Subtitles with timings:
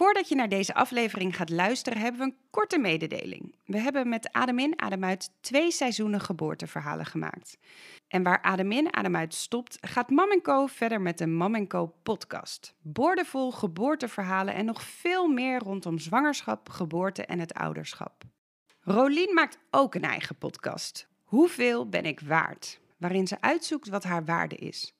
[0.00, 3.54] Voordat je naar deze aflevering gaat luisteren, hebben we een korte mededeling.
[3.64, 7.58] We hebben met Adem in, Adem uit twee seizoenen geboorteverhalen gemaakt.
[8.08, 11.94] En waar Adem in, Adem uit stopt, gaat Mam Co verder met de Mam Co
[12.02, 12.74] podcast.
[12.82, 18.24] Boordevol geboorteverhalen en nog veel meer rondom zwangerschap, geboorte en het ouderschap.
[18.80, 21.08] Rolien maakt ook een eigen podcast.
[21.24, 22.80] Hoeveel ben ik waard?
[22.96, 24.94] Waarin ze uitzoekt wat haar waarde is.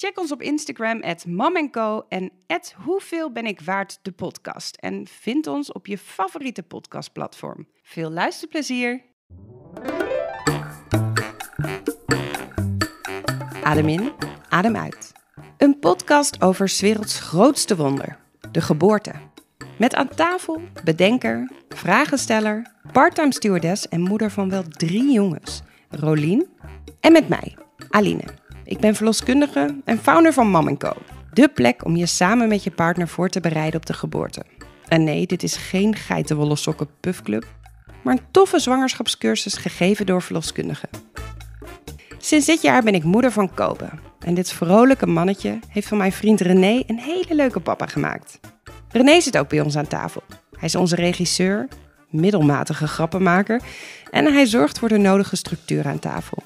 [0.00, 1.24] Check ons op Instagram, at
[1.70, 4.76] Co en at Hoeveel ben ik waard de podcast.
[4.76, 7.66] En vind ons op je favoriete podcastplatform.
[7.82, 9.02] Veel luisterplezier!
[13.62, 14.12] Adem in,
[14.48, 15.12] adem uit.
[15.56, 18.18] Een podcast over werelds grootste wonder,
[18.52, 19.12] de geboorte.
[19.78, 26.48] Met aan tafel bedenker, vragensteller, parttime stewardess en moeder van wel drie jongens, Rolien.
[27.00, 27.56] En met mij,
[27.90, 28.39] Aline.
[28.70, 30.92] Ik ben verloskundige en founder van Mam Co.
[31.32, 34.42] De plek om je samen met je partner voor te bereiden op de geboorte.
[34.88, 37.46] En nee, dit is geen geitenwolle sokken puffclub,
[38.02, 40.88] maar een toffe zwangerschapscursus gegeven door verloskundigen.
[42.18, 43.88] Sinds dit jaar ben ik moeder van Kobe.
[44.18, 48.40] En dit vrolijke mannetje heeft van mijn vriend René een hele leuke papa gemaakt.
[48.88, 50.22] René zit ook bij ons aan tafel.
[50.52, 51.68] Hij is onze regisseur,
[52.10, 53.62] middelmatige grappenmaker
[54.10, 56.42] en hij zorgt voor de nodige structuur aan tafel.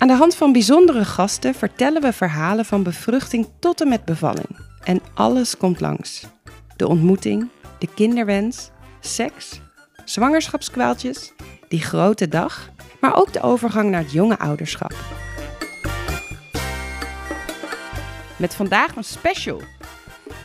[0.00, 4.58] Aan de hand van bijzondere gasten vertellen we verhalen van bevruchting tot en met bevalling.
[4.84, 6.26] En alles komt langs.
[6.76, 7.48] De ontmoeting,
[7.78, 9.60] de kinderwens, seks,
[10.04, 11.32] zwangerschapskwaaltjes,
[11.68, 14.94] die grote dag, maar ook de overgang naar het jonge ouderschap.
[18.36, 19.60] Met vandaag een special.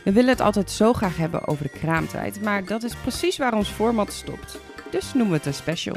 [0.04, 3.54] We willen het altijd zo graag hebben over de kraamtijd, maar dat is precies waar
[3.54, 4.60] ons format stopt.
[4.90, 5.96] Dus noemen we het een special.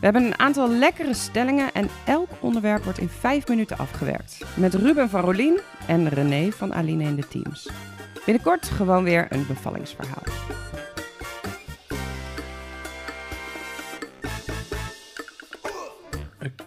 [0.00, 4.44] We hebben een aantal lekkere stellingen en elk onderwerp wordt in vijf minuten afgewerkt.
[4.56, 7.70] Met Ruben van Rolien en René van Aline in de teams.
[8.24, 10.22] Binnenkort gewoon weer een bevallingsverhaal.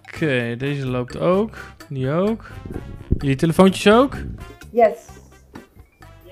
[0.07, 1.57] Oké, deze loopt ook.
[1.89, 2.45] Die ook.
[3.17, 4.15] Jullie telefoontjes ook?
[4.71, 5.07] Yes.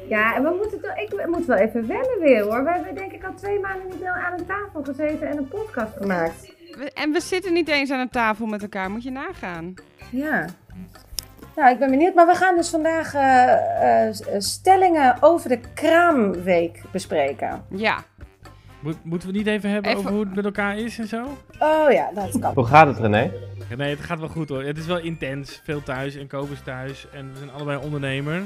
[0.09, 2.63] Ja, en we moeten toch, ik moet wel even wennen weer hoor.
[2.63, 5.47] We hebben denk ik al twee maanden niet meer aan een tafel gezeten en een
[5.47, 6.55] podcast gemaakt.
[6.77, 9.73] We- En we zitten niet eens aan een tafel met elkaar, moet je nagaan.
[10.11, 10.45] Ja.
[11.55, 12.13] Nou, ik ben benieuwd.
[12.15, 17.63] Maar we gaan dus vandaag eh, eh, stellingen over de kraamweek bespreken.
[17.69, 17.97] Ja,
[18.79, 21.07] Moet- moeten we het niet even hebben Even- over hoe het met elkaar is en
[21.07, 21.23] zo?
[21.59, 22.53] Oh ja, dat kan.
[22.53, 23.31] Hoe gaat het, René?
[23.77, 24.63] Nee, het gaat wel goed hoor.
[24.63, 25.61] Het is wel intens.
[25.63, 27.07] Veel thuis en Kobus thuis.
[27.13, 28.41] En we zijn allebei ondernemer.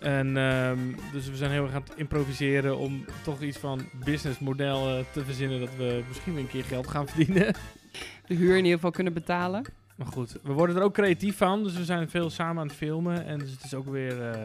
[0.00, 0.78] En ehm,
[1.12, 5.24] dus we zijn heel erg aan het improviseren om toch iets van businessmodel eh, te
[5.24, 5.60] verzinnen.
[5.60, 7.54] Dat we misschien weer een keer geld gaan verdienen.
[8.26, 9.64] de huur in ieder geval kunnen betalen.
[9.96, 11.62] Maar goed, we worden er ook creatief van.
[11.62, 13.26] Dus we zijn veel samen aan het filmen.
[13.26, 14.40] En dus het is ook weer, eh,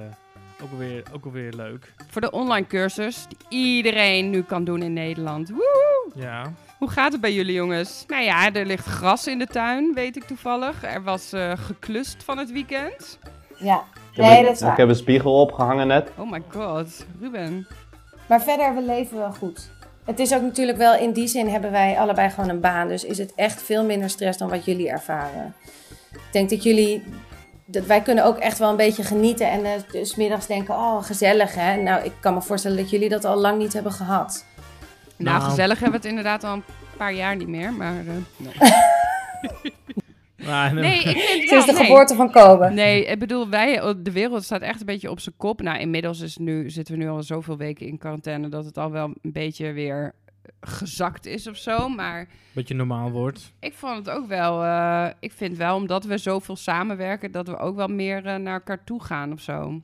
[0.63, 1.93] ook weer, ook weer leuk.
[2.09, 5.49] Voor de online cursus die iedereen nu kan doen in Nederland.
[5.49, 6.11] Woehoe!
[6.15, 6.53] Ja.
[6.77, 8.03] Hoe gaat het bij jullie jongens?
[8.07, 10.83] Nou ja, er ligt gras in de tuin, weet ik toevallig.
[10.83, 13.19] Er was eh, geklust van het weekend.
[13.57, 14.77] Ja, Ik heb nee, een- dat is Ik waar.
[14.77, 16.11] heb een spiegel opgehangen net.
[16.17, 17.67] Oh my god, Ruben.
[18.27, 19.69] Maar verder, we leven wel goed.
[20.05, 22.87] Het is ook natuurlijk wel, in die zin hebben wij allebei gewoon een baan.
[22.87, 25.53] Dus is het echt veel minder stress dan wat jullie ervaren.
[26.11, 27.03] Ik denk dat jullie,
[27.65, 29.49] dat wij kunnen ook echt wel een beetje genieten.
[29.51, 31.75] En eh, dus middags denken, oh gezellig hè.
[31.75, 34.45] Nou, ik kan me voorstellen dat jullie dat al lang niet hebben gehad.
[35.15, 35.49] Nou, Nou.
[35.49, 36.63] gezellig hebben we het inderdaad al een
[36.97, 37.93] paar jaar niet meer, maar...
[37.93, 38.53] eh, nee.
[40.45, 41.83] Maar, nee, ik vind Sinds de nee.
[41.85, 42.69] geboorte van Kobe.
[42.69, 45.61] Nee, ik bedoel, wij, de wereld staat echt een beetje op zijn kop.
[45.61, 48.91] Nou, inmiddels is nu, zitten we nu al zoveel weken in quarantaine dat het al
[48.91, 50.13] wel een beetje weer
[50.61, 51.89] gezakt is of zo.
[51.89, 53.53] Maar Beetje normaal wordt.
[53.59, 57.57] ik vond het ook wel, eh, ik vind wel, omdat we zoveel samenwerken, dat we
[57.57, 59.81] ook wel meer eh, naar elkaar toe gaan of zo.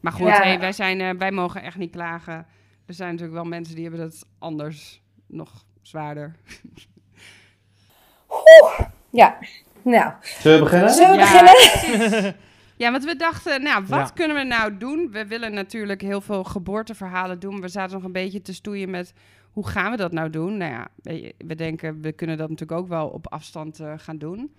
[0.00, 0.42] Maar goed, Ja.
[0.42, 2.46] hey, wij, zijn, eh, wij mogen echt niet klagen.
[2.86, 6.34] Er zijn natuurlijk wel mensen die hebben dat anders nog zwaarder.
[9.12, 9.38] Ja,
[9.84, 10.90] nou, Zullen we beginnen?
[10.90, 11.42] zullen we Ja.
[11.42, 12.36] beginnen?
[12.76, 14.10] Ja, want we dachten, nou, wat Ja.
[14.14, 15.08] kunnen we nou doen?
[15.10, 17.60] We willen natuurlijk heel veel geboorteverhalen doen.
[17.60, 19.12] We zaten nog een beetje te stoeien met
[19.50, 20.56] hoe gaan we dat nou doen?
[20.56, 20.88] Nou ja,
[21.38, 24.54] we, denken, we kunnen dat natuurlijk ook wel op afstand eh, gaan doen.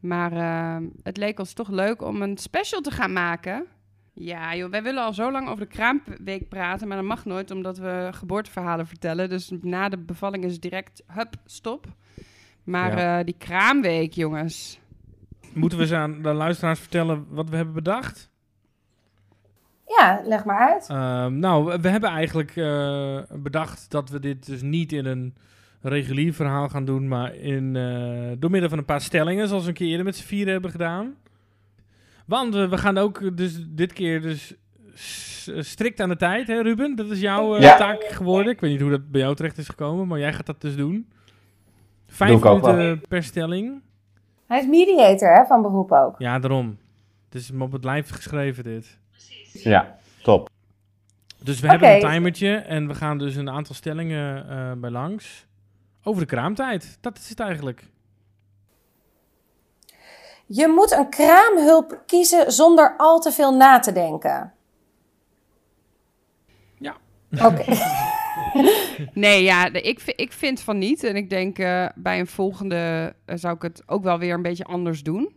[0.00, 3.64] Maar eh, het leek ons toch leuk om een special te gaan maken.
[4.12, 7.50] Ja, joh, wij willen al zo lang over de kraamweek praten, maar dat mag nooit
[7.50, 9.28] omdat we geboorteverhalen vertellen.
[9.28, 11.86] Dus na de bevalling is het direct, hup, stop.
[12.68, 13.18] Maar Ja.
[13.18, 14.80] eh, die kraamweek, jongens.
[15.54, 18.30] Moeten we ze aan de luisteraars vertellen wat we hebben bedacht?
[19.86, 20.86] Ja, leg maar uit.
[20.88, 25.34] Ehm, nou, we- hebben eigenlijk eh, bedacht dat we dit dus niet in een
[25.80, 29.68] regulier verhaal gaan doen, maar in, eh, door middel van een paar stellingen, zoals we
[29.68, 31.14] een keer eerder met z'n vieren hebben gedaan.
[32.26, 34.54] Want we gaan ook dus dit keer dus
[35.58, 36.96] strikt aan de tijd, hè Ruben?
[36.96, 37.76] Dat is jouw Ja.
[37.76, 38.52] taak geworden.
[38.52, 40.76] Ik weet niet hoe dat bij jou terecht is gekomen, maar jij gaat dat dus
[40.76, 41.08] doen.
[42.08, 43.82] Vijf minuten per stelling.
[44.46, 46.14] Hij is mediator hè, van beroep ook.
[46.18, 46.78] Ja, daarom.
[47.24, 48.98] Het is hem op het lijf geschreven, dit.
[49.52, 50.48] Ja, top.
[51.42, 55.46] Dus we hebben een timertje en we gaan dus een aantal stellingen eh, bij langs.
[56.02, 56.98] Over de kraamtijd.
[57.00, 57.84] Dat is het eigenlijk.
[60.46, 64.52] Je moet een kraamhulp kiezen zonder al te veel na te denken.
[66.78, 66.96] Ja.
[67.44, 67.64] Oké.
[69.12, 71.04] Nee, ja, ik, ik vind van niet.
[71.04, 74.42] En ik denk eh, bij een volgende eh, zou ik het ook wel weer een
[74.42, 75.32] beetje anders doen.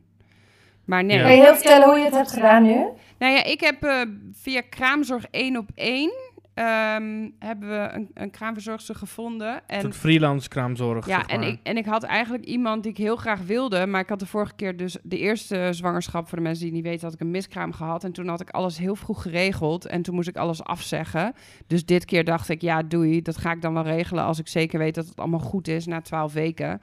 [0.86, 1.18] Maar nee.
[1.18, 1.24] Ja.
[1.24, 2.86] Kun je heel vertellen hoe je het hebt gedaan nu?
[3.18, 4.02] Nou ja, ik heb eh,
[4.34, 6.12] via Kraamzorg 1 op 1
[6.54, 9.54] ehm, hebben we een, een kraamverzorgster gevonden.
[9.54, 11.08] Een En soort freelance kraamzorg.
[11.08, 13.86] ja, zeg en ik, en ik had eigenlijk iemand die ik heel graag wilde.
[13.86, 16.84] Maar ik had de vorige keer dus de eerste zwangerschap, voor de mensen die niet
[16.84, 18.04] weten, had ik een miskraam gehad.
[18.04, 19.86] En toen had ik alles heel vroeg geregeld.
[19.86, 21.34] En toen moest ik alles afzeggen.
[21.68, 23.22] Dus dit keer dacht ik, ja, doei.
[23.22, 25.86] Dat ga ik dan wel regelen als ik zeker weet dat het allemaal goed is
[25.86, 26.82] na 12 weken.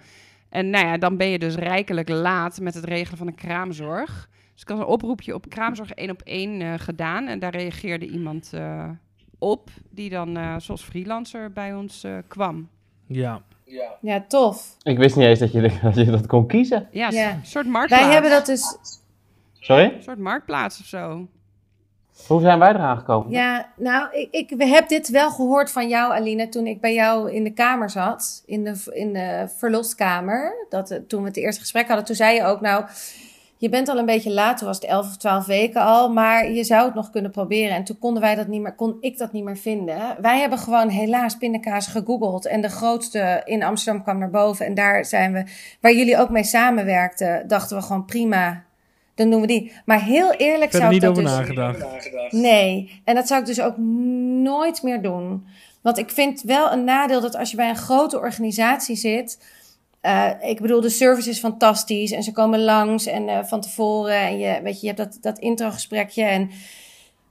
[0.48, 4.28] En nou ja, dan ben je dus rijkelijk laat met het regelen van een kraamzorg.
[4.52, 7.26] Dus ik had een oproepje op kraamzorg 1 op 1 eh, gedaan.
[7.26, 8.88] En daar reageerde iemand eh,
[9.38, 12.68] op die dan eh, zoals freelancer bij ons eh, kwam.
[13.06, 13.42] Ja.
[14.00, 14.76] Ja, tof.
[14.82, 16.88] Ik wist niet eens dat je, dat je dat kon kiezen.
[16.90, 17.30] Ja, Ja.
[17.30, 18.02] een soort marktplaats.
[18.04, 18.76] Wij hebben dat dus.
[19.60, 19.84] Sorry?
[19.96, 21.26] Een soort marktplaats of zo.
[22.26, 23.30] Hoe zijn wij eraan gekomen?
[23.30, 27.32] Ja, nou, ik, ik heb dit wel gehoord van jou, Aline, toen ik bij jou
[27.32, 30.66] in de kamer zat, in de, in de verloskamer.
[30.68, 32.84] Dat, eh, toen we het eerste gesprek hadden, toen zei je ook, nou,
[33.58, 36.50] je bent al een beetje laat, toen was het 11 of 12 weken al, maar
[36.50, 37.76] je zou het nog kunnen proberen.
[37.76, 40.16] En toen konden wij dat niet meer, kon ik dat niet meer vinden.
[40.20, 44.66] Wij hebben gewoon helaas pindakaas gegoogeld en de grootste in Amsterdam kwam naar boven.
[44.66, 45.44] En daar zijn we,
[45.80, 48.64] waar jullie ook mee samenwerkten, dachten we gewoon prima,
[49.14, 49.72] dan doen we die.
[49.84, 51.32] Maar heel eerlijk zou ik niet dat over dus...
[51.32, 51.86] nagedacht.
[52.30, 53.76] Nee, en dat zou ik dus ook
[54.42, 55.46] nooit meer doen.
[55.80, 59.38] Want ik vind wel een nadeel dat als je bij een grote organisatie zit.
[60.00, 64.20] Eh, ik bedoel, de service is fantastisch en ze komen langs en eh, van tevoren.
[64.20, 66.22] En je, weet je, je hebt dat, dat introgesprekje.
[66.22, 66.50] En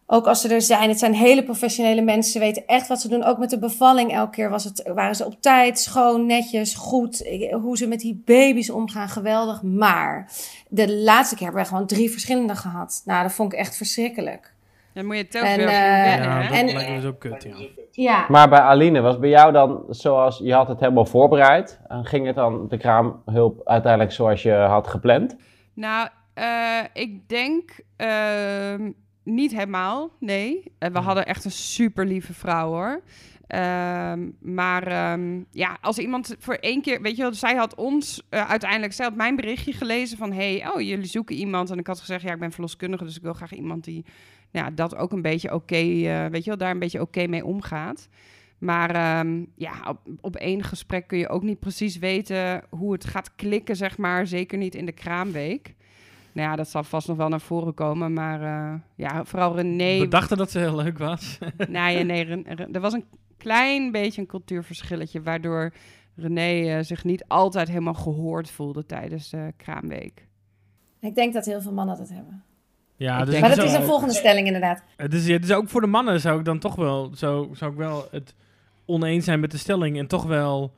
[0.06, 2.32] ook als ze er zijn, het zijn hele professionele mensen.
[2.32, 3.24] Ze weten echt wat ze doen.
[3.24, 7.28] Ook met de bevalling elke keer was het, waren ze op tijd, schoon, netjes, goed.
[7.52, 9.62] Hoe ze met die baby's omgaan, geweldig.
[9.62, 10.32] Maar
[10.70, 13.02] de laatste keer hebben we gewoon drie verschillende gehad.
[13.06, 14.56] Nou, dat vond ik echt verschrikkelijk.
[14.98, 17.56] Dan moet je telkens En, weer eh, Ja, dat En- me dus ook kut, ja.
[17.92, 21.80] Ja, Maar bij Aline, was bij jou dan zoals, je had het helemaal voorbereid.
[21.88, 25.36] En ging het dan de kraamhulp uiteindelijk zoals je had gepland?
[25.74, 28.92] Nou, eh, ik denk ehm,
[29.24, 30.74] niet helemaal, nee.
[30.80, 33.02] Eh, we hadden echt een super lieve vrouw hoor.
[33.48, 38.24] Ehm, maar ehm, ja, als iemand voor één keer, weet je wel, zij had ons
[38.30, 41.70] uiteindelijk, zij had mijn berichtje gelezen van, hey, oh, jullie zoeken iemand.
[41.70, 44.06] En ik had gezegd, ja, ik ben verloskundige, dus ik wil graag iemand die
[44.52, 47.46] ja, dat ook een beetje oké, eh, weet je wel, daar een beetje oké mee
[47.46, 48.08] omgaat.
[48.58, 53.06] Maar ehm, ja, op, op één gesprek kun je ook niet precies weten hoe het
[53.06, 54.28] gaat klikken, zeg maar.
[54.28, 55.76] Zeker niet in de kraamweek.
[56.34, 58.14] Nou ja, dat zal vast nog wel naar voren komen.
[58.14, 60.00] Maar eh, ja, vooral René...
[60.00, 61.38] We dachten dat ze heel leuk was.
[61.68, 63.06] Nee, nee, Ren- er was een
[63.38, 65.22] klein beetje een cultuurverschilletje...
[65.22, 65.74] waardoor
[66.16, 70.28] René eh, zich niet altijd helemaal gehoord voelde tijdens de kraamweek.
[71.00, 72.44] ik denk dat heel veel mannen dat hebben.
[72.98, 74.84] Ja, dus Maar het dat is een volgende stelling inderdaad.
[74.96, 77.72] Het is, het is ook voor de mannen zou ik dan toch wel, zo, zou
[77.72, 78.34] ik wel het
[78.86, 79.98] oneens zijn met de stelling.
[79.98, 80.74] En toch wel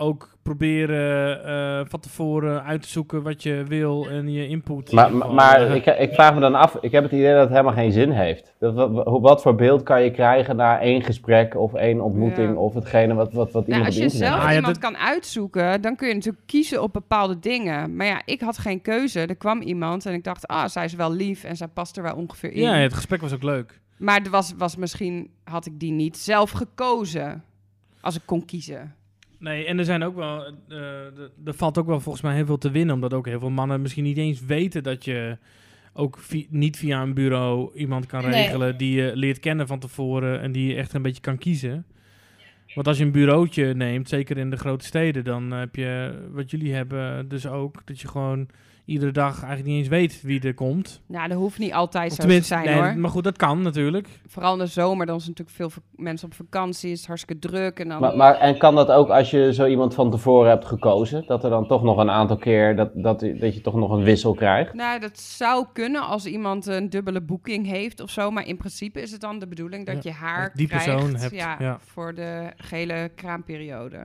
[0.00, 4.88] ook proberen eh, van tevoren uit te zoeken wat je wil en je input.
[4.88, 7.50] in Maar, maar, ik, ik vraag me dan af, ik heb het idee dat het
[7.50, 8.54] helemaal geen zin heeft.
[8.58, 12.48] Dat, wat, hoe- wat voor beeld kan je krijgen na één gesprek of één ontmoeting
[12.48, 12.54] Ja.
[12.60, 14.96] of hetgene wat, wat, wat Nou, iemand als je zelf Ah, ja, iemand dat- kan
[14.96, 17.96] uitzoeken, dan kun je natuurlijk kiezen op bepaalde dingen.
[17.96, 19.20] Maar ja, ik had geen keuze.
[19.20, 22.02] Er kwam iemand en ik dacht, ah, zij is wel lief en zij past er
[22.02, 22.62] wel ongeveer in.
[22.62, 23.80] ja, het gesprek was ook leuk.
[23.96, 27.42] Maar er was, was misschien, had ik die niet zelf gekozen
[28.00, 28.94] als ik kon kiezen.
[29.38, 32.46] Nee, en er zijn ook wel, eh, de- er valt ook wel volgens mij heel
[32.46, 35.38] veel te winnen, omdat ook heel veel mannen misschien niet eens weten dat je
[35.92, 38.30] ook vi- niet via een bureau iemand kan Nee.
[38.30, 41.84] regelen die je leert kennen van tevoren en die je echt een beetje kan kiezen.
[42.74, 46.50] Want als je een bureautje neemt, zeker in de grote steden, dan heb je wat
[46.50, 48.48] jullie hebben dus ook, dat je gewoon
[48.88, 51.00] iedere dag eigenlijk niet eens weet wie er komt.
[51.06, 52.98] Nou, dat hoeft niet altijd Of zo te zijn nee, hoor.
[52.98, 54.08] maar goed, dat kan natuurlijk.
[54.26, 57.78] Vooral in de zomer, dan is natuurlijk veel mensen op vakantie, is het hartstikke druk.
[57.78, 60.64] En dan, Maar, maar, en kan dat ook als je zo iemand van tevoren hebt
[60.64, 61.24] gekozen?
[61.26, 64.02] Dat er dan toch nog een aantal keer, dat, dat, dat je toch nog een
[64.02, 64.74] wissel krijgt?
[64.74, 68.30] Nou, dat zou kunnen als iemand een dubbele boeking heeft of zo.
[68.30, 71.14] Maar in principe is het dan de bedoeling dat Ja, je haar die krijgt persoon
[71.14, 71.78] hebt, ja, ja.
[71.80, 73.98] voor de gele kraamperiode.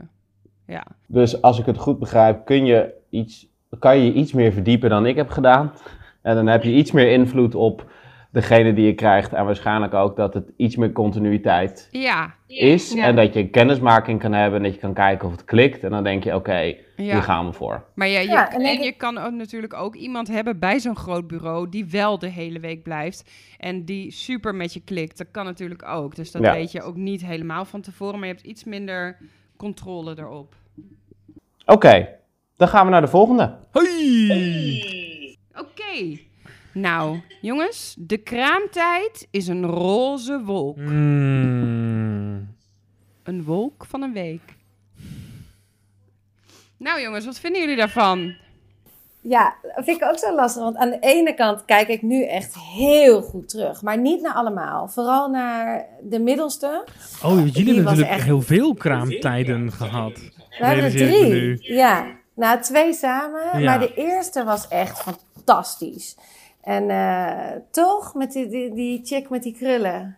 [0.67, 0.85] Ja.
[1.07, 3.47] Dus als ik het goed begrijp, kun je iets,
[3.79, 5.71] kan je je iets meer verdiepen dan ik heb gedaan.
[6.21, 7.91] En dan heb je iets meer invloed op
[8.31, 9.33] degene die je krijgt.
[9.33, 12.93] En waarschijnlijk ook dat het iets meer continuïteit Ja, is.
[12.93, 13.03] Ja.
[13.05, 15.83] En dat je een kennismaking kan hebben en dat je kan kijken of het klikt.
[15.83, 16.75] En dan denk je, oké, ja.
[16.95, 17.83] hier gaan we voor.
[17.95, 20.59] Maar ja, je, Ja, en en, denk ik- je kan ook natuurlijk ook iemand hebben
[20.59, 24.81] bij zo'n groot bureau die wel de hele week blijft en die super met je
[24.81, 25.17] klikt.
[25.17, 26.15] Dat kan natuurlijk ook.
[26.15, 26.53] Dus dat Ja.
[26.53, 29.17] weet je ook niet helemaal van tevoren, maar je hebt iets minder
[29.57, 30.55] controle erop.
[31.65, 32.07] Oké,
[32.57, 33.55] dan gaan we naar de volgende.
[33.71, 35.37] Hoi!
[35.55, 36.17] Oké.
[36.73, 40.77] Nou, jongens, de kraamtijd is een roze wolk.
[40.77, 42.55] Mm.
[43.23, 44.41] Een wolk van een week.
[46.77, 48.35] Nou jongens, wat vinden jullie daarvan?
[49.21, 50.63] Ja, dat vind ik ook zo lastig.
[50.63, 53.81] Want aan de ene kant kijk ik nu echt heel goed terug.
[53.81, 54.87] Maar niet naar allemaal.
[54.87, 56.83] Vooral naar de middelste.
[57.23, 60.13] Oh, jullie hebben natuurlijk echt- heel veel kraamtijden gehad.
[60.59, 61.73] We hebben er drie.
[61.73, 63.59] Ja, nou twee samen.
[63.59, 63.69] Ja.
[63.69, 64.99] Maar de eerste was echt
[65.35, 66.17] fantastisch.
[66.61, 70.17] En eh, toch, met die, die, die chick met die krullen.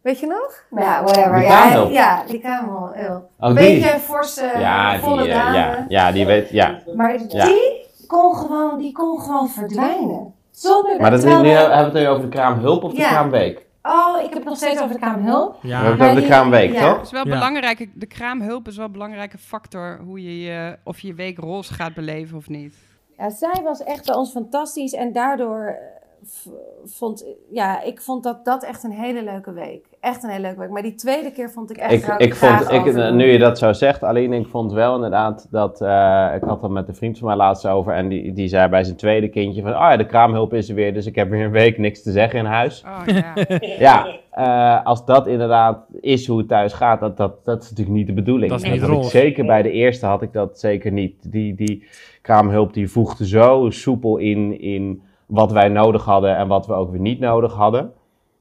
[0.00, 0.64] Weet je nog?
[0.84, 1.34] Ja, whatever.
[1.34, 3.28] Die ja, ja, die kamerhulp.
[3.40, 3.54] Oh, die.
[3.54, 5.56] Beetje forse, ja, volle die, eh, dame.
[5.56, 6.78] ja, ja, die weet, ja.
[6.94, 7.44] Maar Ja.
[7.44, 10.34] die, kon gewoon, die kon gewoon verdwijnen.
[10.50, 12.98] Zonder Maar dat, terwijl nu we- hebben we het nu over de kraamhulp of de
[13.00, 13.08] Ja.
[13.08, 13.66] kraamweek?
[13.82, 15.56] Oh, ik heb het nog steeds over de.
[15.62, 16.92] We Ja, hebben het over de kraamweek, ja.
[16.92, 17.02] toch?
[17.02, 17.32] is wel Ja.
[17.32, 17.88] belangrijk.
[17.94, 21.74] De kraamhulp is wel een belangrijke factor hoe je, je of je je week roze
[21.74, 22.74] gaat beleven of niet.
[23.18, 26.52] Ja, zij was echt bij ons fantastisch en daardoor eh,
[26.84, 29.86] vond ja, ik vond dat dat echt een hele leuke week.
[30.00, 30.70] Echt een hele leuke week.
[30.70, 31.92] Maar die tweede keer vond ik echt.
[31.92, 35.46] Ik, ik graag vond, ik, nu je dat zo zegt, alleen ik vond wel inderdaad
[35.50, 38.48] dat, eh, ik had het met een vriend van mij laatst over en die, die
[38.48, 41.14] zei bij zijn tweede kindje van, oh ja, de kraamhulp is er weer, dus ik
[41.14, 42.84] heb weer een week niks te zeggen in huis.
[42.84, 43.34] Oh ja.
[43.78, 47.96] Ja, eh, als dat inderdaad is hoe het thuis gaat, dat, dat, dat is natuurlijk
[47.96, 48.50] niet de bedoeling.
[48.50, 51.32] Dat is niet ik zeker bij de eerste had ik dat zeker niet.
[51.32, 51.86] Die, die
[52.22, 56.90] kraamhulp die voegde zo soepel in, in wat wij nodig hadden en wat we ook
[56.90, 57.92] weer niet nodig hadden.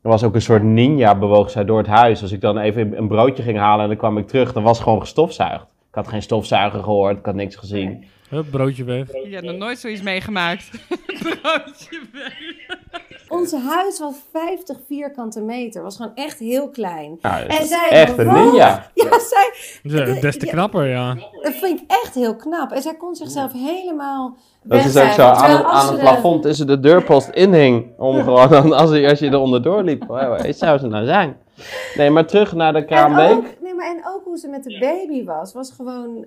[0.01, 2.21] Er was ook een soort ninja bewoog zij door het huis.
[2.21, 4.77] Als ik dan even een broodje ging halen en dan kwam ik terug, dan was
[4.77, 5.63] het gewoon gestofzuigd.
[5.63, 8.05] Ik had geen stofzuiger gehoord, ik had niks gezien.
[8.29, 9.07] Hup, broodje weg.
[9.11, 10.69] Je hebt nog nooit zoiets meegemaakt.
[11.41, 12.37] Broodje weg.
[13.29, 15.83] Ons huis was 50 vierkante meter.
[15.83, 17.17] Was gewoon echt heel klein.
[17.21, 18.85] Dat En is zij echt een ninja.
[18.93, 21.13] Ja, zij, Des te knapper, ja.
[21.41, 22.71] dat vind ik echt heel knap.
[22.71, 24.35] En zij kon zichzelf helemaal.
[24.63, 27.85] Dat is ook zo, aan het, aan het de- plafond tussen de deurpost inhing.
[27.97, 30.03] Om gewoon, dan, als, je, als je er onderdoor liep.
[30.07, 31.37] Waar zou ze nou zijn?
[31.95, 32.85] Nee, maar terug naar de
[33.37, 35.53] ook, nee, maar en ook hoe ze met de baby was.
[35.53, 36.25] Was gewoon.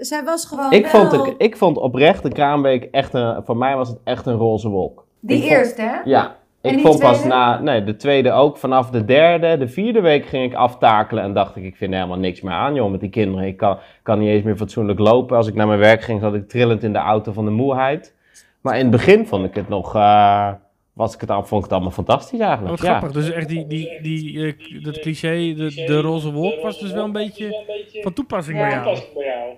[0.00, 0.72] Zij was gewoon.
[0.72, 3.98] Ik wel- vond, de, ik vond oprecht de kraamweek echt een, voor mij was het
[4.04, 5.04] echt een roze wolk.
[5.20, 5.96] Die ik vond- eerste, hè?
[6.04, 8.56] Ja, ik vond pas na, nee, de tweede ook.
[8.56, 11.96] Vanaf de derde, de vierde week ging ik aftakelen en dacht ik, ik vind er
[11.98, 13.46] helemaal niks meer aan, joh, met die kinderen.
[13.46, 15.36] Ik kan, kan niet eens meer fatsoenlijk lopen.
[15.36, 18.14] Als ik naar mijn werk ging, zat ik trillend in de auto van de moeheid.
[18.60, 20.50] Maar in het begin vond ik het nog, eh,
[20.98, 22.70] was ik het, al- vond ik het allemaal fantastisch eigenlijk.
[22.76, 22.98] wat ja.
[22.98, 23.12] grappig.
[23.22, 27.04] Dus echt die, die, die, eh, dat cliché, de, de roze wolk, was dus wel
[27.04, 27.64] een beetje
[28.02, 28.98] van toepassing bij jou.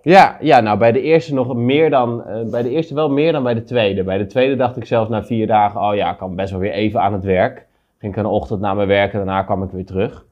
[0.03, 3.33] Ja, ja, nou bij de eerste nog meer dan, eh, bij de eerste wel meer
[3.33, 4.03] dan bij de tweede.
[4.05, 6.61] Bij de tweede dacht ik zelfs na vier dagen, oh ja, ik kan best wel
[6.61, 7.67] weer even aan het werk.
[7.99, 10.25] Ging ik een ochtend naar mijn werk en daarna kwam ik weer terug.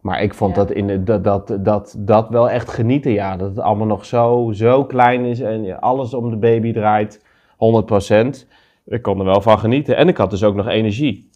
[0.00, 0.62] Maar ik vond Ja.
[0.64, 3.36] dat, in de, dat, dat, dat, dat wel echt genieten, ja.
[3.36, 8.46] Dat het allemaal nog zo, zo klein is en alles om de baby draait, 100%.
[8.90, 9.96] Ik kon er wel van genieten.
[9.96, 11.28] En ik had dus ook nog energie.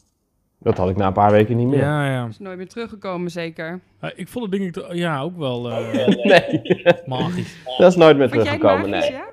[0.58, 1.78] Dat had ik na een paar weken niet meer.
[1.78, 2.26] Ja, ja.
[2.26, 3.80] Is nooit meer teruggekomen, zeker.
[4.00, 6.62] Eh, ik vond het ding ik ja, ook wel eh, Nee,
[7.06, 7.56] magisch.
[7.78, 9.18] dat is nooit meer Vond teruggekomen, magisch, nee.
[9.18, 9.24] ja?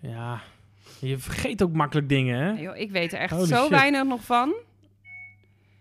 [0.00, 0.40] Ja.
[1.00, 2.52] Je vergeet ook makkelijk dingen, hè?
[2.52, 3.68] Nee, joh, ik weet er echt Holy zo shit.
[3.68, 4.54] weinig nog van.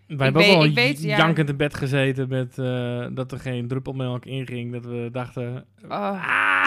[0.08, 1.18] Wij hebben ook weet- wel ik weet, ja.
[1.18, 4.72] jankend in bed gezeten met eh, dat er geen druppelmelk inging.
[4.74, 6.66] Dat we dachten, Oh, ah!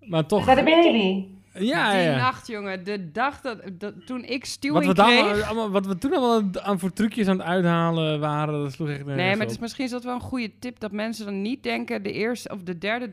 [0.00, 1.24] Maar toch, Bij de baby.
[1.54, 2.16] Ja, die ja.
[2.16, 2.84] nacht, jongen.
[2.84, 5.42] De dag dat, dat toen ik Wat stuwing we, dan, kreeg...
[5.46, 9.04] allemaal, wat we toen allemaal aan voor trucjes aan het uithalen waren, dat sloeg echt
[9.04, 11.62] Nee, maar het is misschien is dat wel een goede tip dat mensen dan niet
[11.62, 12.02] denken.
[12.02, 13.12] De eerste of de derde,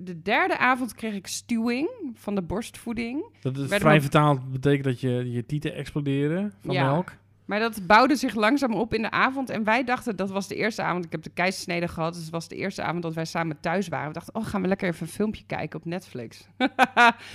[0.00, 3.24] de derde avond kreeg ik stuwing van de borstvoeding.
[3.40, 6.84] Dat is vrij we- vertaald betekent dat je je tieten exploderen van Ja.
[6.84, 7.12] melk.
[7.46, 9.50] Maar dat bouwde zich langzaam op in de avond.
[9.50, 11.04] En wij dachten, dat was de eerste avond.
[11.04, 12.12] Ik heb de keizersnede gehad.
[12.14, 14.06] Dus het was de eerste avond dat wij samen thuis waren.
[14.08, 16.46] We dachten, oh, gaan we lekker even een filmpje kijken op Netflix.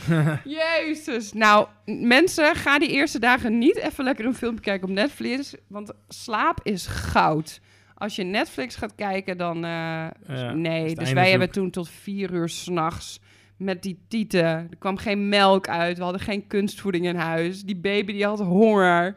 [0.43, 1.33] Jezus.
[1.33, 5.55] Nou, mensen, ga die eerste dagen niet even lekker een filmpje kijken op Netflix.
[5.67, 7.59] Want slaap is goud.
[7.95, 9.55] Als je Netflix gaat kijken, dan...
[9.55, 13.19] eh, Ja, is nee, dus wij hebben toen tot vier uur s'nachts
[13.57, 14.43] met die tieten.
[14.45, 15.97] Er kwam geen melk uit.
[15.97, 17.63] We hadden geen kunstvoeding in huis.
[17.63, 19.15] Die baby die had honger.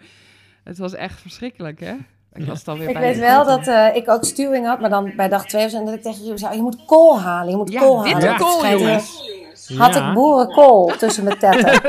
[0.64, 1.94] Het was echt verschrikkelijk, hè?
[2.32, 4.90] Ik was dan weer Ik bij weet wel dat eh, ik ook stuwing had, maar
[4.90, 5.78] dan bij dag twee of zo.
[5.78, 8.20] En dat ik tegen jullie zei, je moet kool halen, je moet Ja, kool halen.
[8.20, 8.20] Ja.
[8.20, 9.32] Dat kool, jongens.
[9.76, 10.08] had Ja.
[10.08, 11.72] ik boerenkool tussen mijn tetten.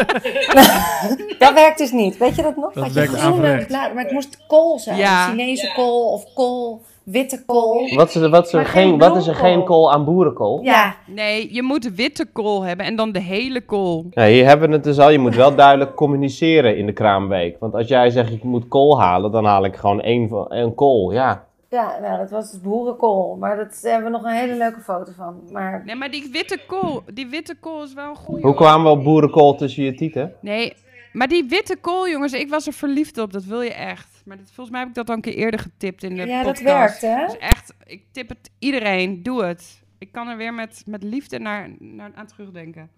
[1.40, 2.18] dat werkt dus niet.
[2.18, 2.74] Weet je dat nog?
[2.74, 4.98] Dat Had je groene maar het moest kool zijn.
[4.98, 5.28] Ja.
[5.28, 7.96] Chinese kool of kool, witte kool.
[7.96, 10.60] Wat is, er- wat is, er, geen geen, wat is er geen kool aan boerenkool?
[10.64, 14.06] Ja, Nee, je moet witte kool hebben en dan de hele kool.
[14.10, 15.10] Ja, hier hebben we het dus al.
[15.10, 17.60] Je moet wel duidelijk communiceren in de kraamweek.
[17.60, 20.76] Want als jij zegt ik moet kool halen, dan haal ik gewoon één, van- één
[20.76, 21.12] kool.
[21.12, 21.46] Ja.
[21.70, 23.36] ja nou, dat was dus boerenkool.
[23.40, 25.36] Maar daar hebben we nog een hele leuke foto van.
[25.52, 28.44] Maar Nee, maar die witte kool, die witte kool is wel een goeie.
[28.44, 30.34] Hoe kwamen we op boerenkool tussen je tieten?
[30.42, 30.74] Nee,
[31.14, 33.34] maar die witte kool, jongens, ik was er verliefd op.
[33.34, 34.15] Dat wil je echt.
[34.26, 36.44] Maar dit, volgens mij heb ik dat al een keer eerder getipt in de ja,
[36.44, 37.02] dat podcast.
[37.02, 37.26] werkt hè?
[37.26, 39.24] Dus echt, ik tip het iedereen.
[39.24, 39.82] Doe het.
[39.98, 42.90] Ik kan er weer met, met liefde naar, naar, aan terugdenken.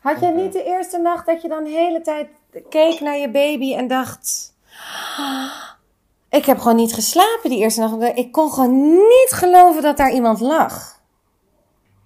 [0.00, 2.28] Had je niet de eerste nacht dat je dan de hele tijd
[2.70, 4.54] keek naar je baby en dacht...
[5.18, 5.52] "Ah,
[6.30, 8.18] Ik heb gewoon niet geslapen die eerste nacht.
[8.18, 11.00] Ik kon gewoon niet geloven dat daar iemand lag.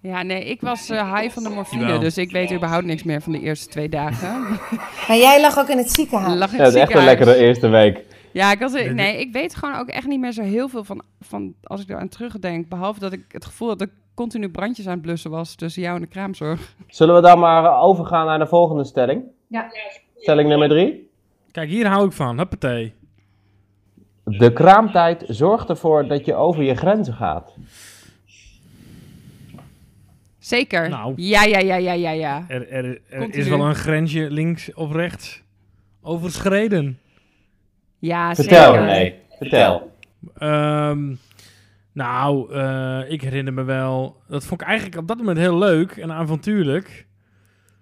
[0.00, 2.00] Ja, nee, ik was eh, high van de morfine, Jawel.
[2.00, 4.29] dus ik weet überhaupt niks meer van de eerste twee dagen.
[5.09, 6.38] Maar jij lag ook in het ziekenhuis.
[6.38, 8.05] Lag in Ja, het het is echt een lekkere eerste week.
[8.37, 11.02] Ja, ik, was, nee, ik weet gewoon ook echt niet meer zo heel veel van,
[11.21, 12.69] van als ik eraan terugdenk.
[12.69, 15.83] Behalve dat ik het gevoel had dat ik continu brandjes aan het blussen was tussen
[15.83, 16.75] jou en de kraamzorg.
[16.87, 19.23] Zullen we dan maar overgaan naar de volgende stelling?
[19.47, 19.73] Ja.
[20.16, 21.11] Stelling nummer drie.
[21.50, 22.38] Kijk, hier hou ik van.
[22.38, 22.95] Huppatee.
[24.25, 27.55] De kraamtijd zorgt ervoor dat je over je grenzen gaat.
[30.38, 30.88] Zeker.
[30.88, 31.12] Nou.
[31.16, 32.45] Ja, ja, ja, ja, ja, ja.
[32.49, 35.43] Er, er, er is wel een grensje links of rechts
[36.02, 36.99] overschreden.
[37.99, 38.87] Ja, Vertel, zeker.
[38.87, 39.15] nee.
[39.38, 39.95] Vertel.
[40.35, 41.15] Ehm,
[41.93, 44.17] nou, eh, ik herinner me wel.
[44.29, 47.07] Dat vond ik eigenlijk op dat moment heel leuk en avontuurlijk.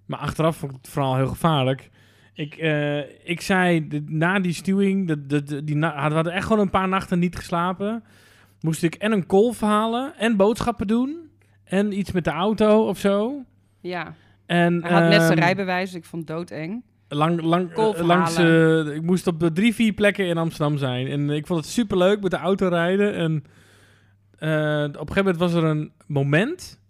[0.06, 1.90] Maar achteraf vond ik het vooral heel gevaarlijk.
[2.34, 6.46] Ik, eh, ik zei na die stuwing, de, de, de- die na- we hadden echt
[6.46, 8.04] gewoon een paar nachten niet geslapen.
[8.60, 11.30] Moest ik en een kolf halen en boodschappen doen.
[11.64, 13.42] En iets met de auto of zo.
[13.80, 14.14] Ja.
[14.46, 16.82] En, Hij had net zijn ehm, rijbewijs, dus ik vond het doodeng.
[17.14, 21.06] Lang, lang, eh, langs, eh, ik moest op de drie, vier plekken in Amsterdam zijn.
[21.06, 23.14] En ik vond het super leuk met de auto rijden.
[23.14, 23.44] En
[24.38, 26.80] eh, op een gegeven moment was er een moment.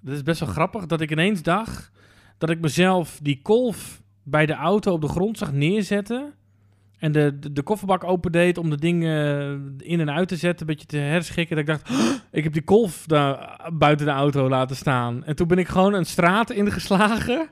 [0.00, 0.86] Dat is best wel grappig.
[0.86, 1.90] Dat ik ineens dacht
[2.38, 6.32] dat ik mezelf die kolf bij de auto op de grond zag neerzetten.
[6.98, 10.68] En de, de, de kofferbak opendeed om de dingen in en uit te zetten.
[10.68, 11.56] Een beetje te herschikken.
[11.56, 15.24] Dat ik dacht, "Oh, ik heb die kolf daar buiten de auto laten staan.
[15.24, 17.48] En toen ben ik gewoon een straat ingeslagen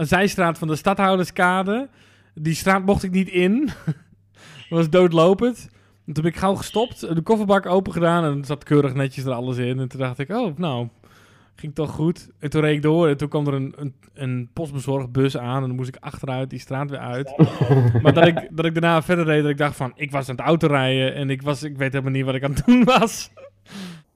[0.00, 1.88] een zijstraat van de Stadhouderskade.
[2.34, 3.70] Die straat mocht ik niet in.
[3.84, 3.94] Dat
[4.78, 5.68] was doodlopend.
[6.06, 9.24] En toen ben ik gauw gestopt, de kofferbak open gedaan en er zat keurig netjes
[9.24, 9.78] er alles in.
[9.78, 10.88] En toen dacht ik, oh, nou,
[11.54, 12.28] ging toch goed.
[12.38, 15.68] En toen reed ik door en toen kwam er een, een, een postbezorgbus aan en
[15.68, 17.34] dan moest ik achteruit die straat weer uit.
[18.02, 20.36] maar dat ik, dat ik daarna verder reed, dat ik dacht van, ik was aan
[20.36, 23.30] het autorijden en ik, was, ik weet helemaal niet wat ik aan het doen was.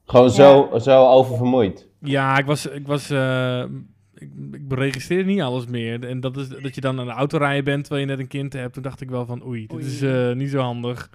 [0.06, 1.88] Gewoon zo, zo oververmoeid.
[2.00, 2.66] Ja, ik was.
[2.66, 3.64] Ik, was eh,
[4.18, 6.08] ik, ik registreerde niet alles meer.
[6.08, 8.28] En dat is dat je dan aan de auto rijden bent terwijl je net een
[8.28, 8.72] kind hebt.
[8.72, 9.84] Toen dacht ik wel van oei, dit Oei.
[9.86, 11.10] is eh, niet zo handig.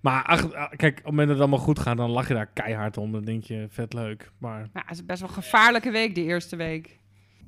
[0.00, 2.34] Maar ach, ah, kijk, op het moment dat het allemaal goed gaat, dan lach je
[2.34, 3.12] daar keihard om.
[3.12, 4.30] Dan denk je, vet leuk.
[4.38, 6.98] Maar Ja, het is best wel een gevaarlijke week, die eerste week.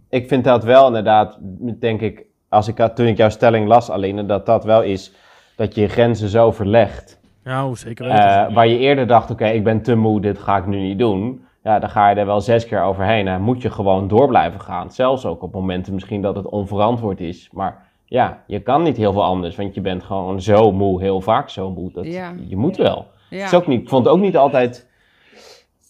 [0.08, 1.38] Ik vind dat wel inderdaad,
[1.80, 5.12] denk ik, als ik, toen ik jouw stelling las, Aline, dat dat wel is
[5.56, 7.20] dat je grenzen zo verlegt.
[7.44, 8.46] ja, hoe zeker weten.
[8.46, 10.98] Eh, waar je eerder dacht, oké, ik ben te moe, dit ga ik nu niet
[10.98, 11.44] doen.
[11.62, 13.28] Ja, dan ga je er wel zes keer overheen.
[13.28, 14.92] En moet je gewoon door blijven gaan.
[14.92, 17.48] Zelfs ook op momenten misschien dat het onverantwoord is.
[17.52, 19.56] Maar ja, je kan niet heel veel anders.
[19.56, 21.92] Want je bent gewoon zo moe, heel vaak zo moe.
[21.92, 22.34] Dat, Ja.
[22.46, 23.06] Je moet wel.
[23.30, 23.44] Ja.
[23.44, 24.88] Is ook niet, ik vond het ook niet altijd...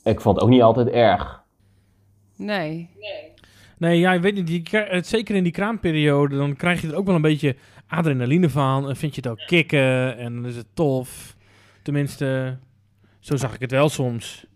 [0.04, 1.42] Ik vond het ook niet altijd erg.
[2.36, 2.90] Nee.
[3.78, 4.48] Nee, ja, ik weet niet.
[4.48, 7.56] Je, krijgt- het- zeker in die kraamperiode, dan krijg je er ook wel een beetje
[7.88, 8.88] adrenaline van.
[8.88, 10.16] En vind je het ook kicken.
[10.18, 11.36] En dan is het tof.
[11.82, 12.58] Tenminste,
[13.20, 14.46] zo zag ik het wel soms.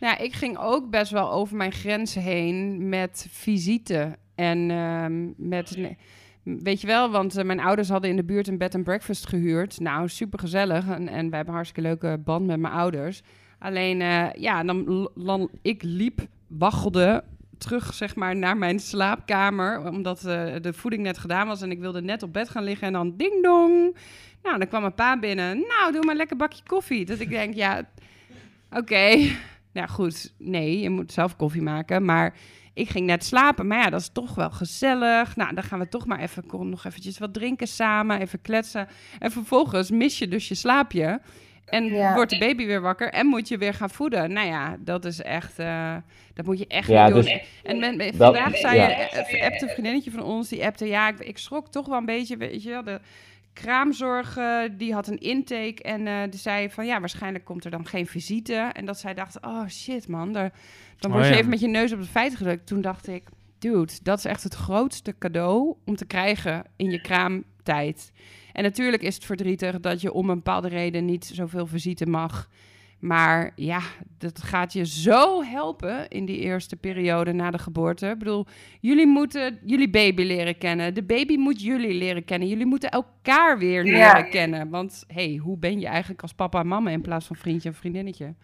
[0.00, 4.16] Nou, ik ging ook best wel over mijn grenzen heen met visite.
[4.34, 5.96] En ehm, met, nee,
[6.42, 9.26] weet je wel, want eh, mijn ouders hadden in de buurt een bed and breakfast
[9.26, 9.80] gehuurd.
[9.80, 10.88] Nou, super gezellig.
[10.88, 13.22] En, en wij hebben een hartstikke leuke band met mijn ouders.
[13.58, 17.24] Alleen, eh, ja, dan, dan ik liep, waggelde
[17.58, 19.88] terug, zeg maar, naar mijn slaapkamer.
[19.88, 22.86] Omdat eh, de voeding net gedaan was en ik wilde net op bed gaan liggen.
[22.86, 23.96] En dan ding dong.
[24.42, 25.64] Nou, dan kwam mijn pa binnen.
[25.68, 27.04] Nou, doe maar lekker bakje koffie.
[27.04, 27.88] Dat ik denk, ja,
[28.70, 29.30] oké.
[29.72, 32.04] Nou goed, nee, je moet zelf koffie maken.
[32.04, 32.34] Maar
[32.74, 33.66] ik ging net slapen.
[33.66, 35.36] Maar ja, dat is toch wel gezellig.
[35.36, 38.20] Nou, dan gaan we toch maar even kon nog eventjes wat drinken samen.
[38.20, 38.88] Even kletsen.
[39.18, 41.20] En vervolgens mis je dus je slaapje.
[41.64, 42.14] En Ja.
[42.14, 44.32] wordt de baby weer wakker en moet je weer gaan voeden.
[44.32, 45.58] Nou ja, dat is echt...
[45.58, 45.96] eh,
[46.34, 47.22] dat moet je echt Ja, niet doen.
[47.22, 48.88] dus en men, men- dat- vandaag zei ja.
[48.88, 50.86] je, eh, appte een vriendinnetje van ons, die appte...
[50.86, 52.82] Ja, ik, ik schrok toch wel een beetje, weet je wel.
[52.82, 53.00] De
[53.62, 54.38] kraamzorg,
[54.76, 56.86] die had een intake en eh, die zei van...
[56.86, 58.54] Ja, waarschijnlijk komt er dan geen visite.
[58.54, 60.52] En dat zij dacht, oh shit man, daar,
[60.98, 61.38] dan Oh, word je ja.
[61.38, 62.66] even met je neus op het feit gedrukt.
[62.66, 63.22] Toen dacht ik,
[63.58, 68.12] dude, dat is echt het grootste cadeau om te krijgen in je kraamtijd.
[68.52, 72.48] En natuurlijk is het verdrietig dat je om een bepaalde reden niet zoveel visite mag.
[73.00, 73.80] Maar ja,
[74.18, 78.06] dat gaat je zo helpen in die eerste periode na de geboorte.
[78.06, 78.46] Ik bedoel,
[78.80, 80.94] jullie moeten jullie baby leren kennen.
[80.94, 82.48] De baby moet jullie leren kennen.
[82.48, 84.22] Jullie moeten elkaar weer leren Ja.
[84.22, 84.68] kennen.
[84.70, 87.74] Want hey, hoe ben je eigenlijk als papa en mama in plaats van vriendje en
[87.74, 88.34] vriendinnetje?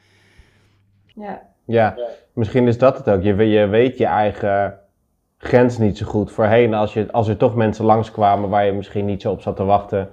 [1.15, 1.43] Ja.
[1.67, 1.97] Ja,
[2.33, 3.23] misschien is dat het ook.
[3.23, 4.79] Je, je weet je eigen
[5.39, 6.33] grens niet zo goed.
[6.33, 9.57] Voorheen, als, je, als er toch mensen langskwamen waar je misschien niet zo op zat
[9.57, 10.09] te wachten,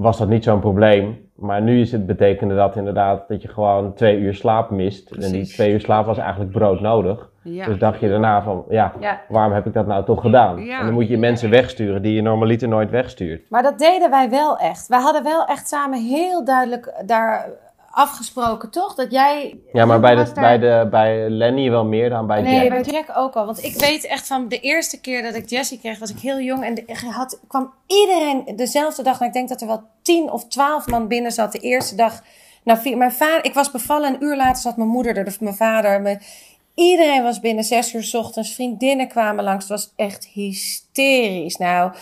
[0.00, 1.28] was dat niet zo'n probleem.
[1.34, 5.10] Maar nu is het betekende dat inderdaad dat je gewoon twee uur slaap mist.
[5.10, 7.30] En die twee uur slaap was eigenlijk broodnodig.
[7.42, 7.66] Ja.
[7.66, 9.20] Dus dacht je daarna van, ja, ja.
[9.28, 10.64] waarom heb ik dat nou toch gedaan?
[10.64, 10.78] Ja.
[10.78, 13.50] En dan moet je mensen wegsturen die je normaliter nooit wegstuurt.
[13.50, 14.88] Maar dat deden wij wel echt.
[14.88, 17.48] Wij hadden wel echt samen heel duidelijk daar
[17.90, 18.94] afgesproken, toch?
[18.94, 19.58] Dat jij...
[19.72, 22.68] Ja, maar bij, de, daar- bij, de, bij Lenny wel meer dan bij Nee, Jack.
[22.68, 23.46] bij Jack ook al.
[23.46, 26.40] Want ik weet echt van de eerste keer dat ik Jessie kreeg, was ik heel
[26.40, 26.64] jong.
[26.64, 29.20] En de- had, kwam iedereen dezelfde dag.
[29.20, 32.22] En ik denk dat er wel tien of twaalf man binnen zat de eerste dag.
[32.64, 35.40] Nou, vier, mijn vader, ik was bevallen, een uur later zat mijn moeder er, of
[35.40, 36.00] mijn vader.
[36.00, 36.22] Mijn,
[36.74, 38.54] iedereen was binnen zes uur 's ochtends.
[38.54, 39.68] Vriendinnen kwamen langs.
[39.68, 41.56] Het was echt hysterisch.
[41.56, 41.92] Nou,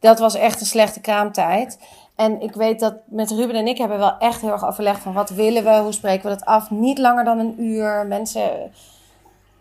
[0.00, 1.78] dat was echt een slechte kraamtijd.
[2.20, 5.12] En ik weet dat met Ruben en ik hebben wel echt heel erg overlegd van
[5.12, 6.70] wat willen we, hoe spreken we dat af.
[6.70, 8.06] Niet langer dan een uur.
[8.06, 8.50] Mensen,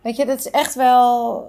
[0.01, 1.43] weet je, dat is echt wel,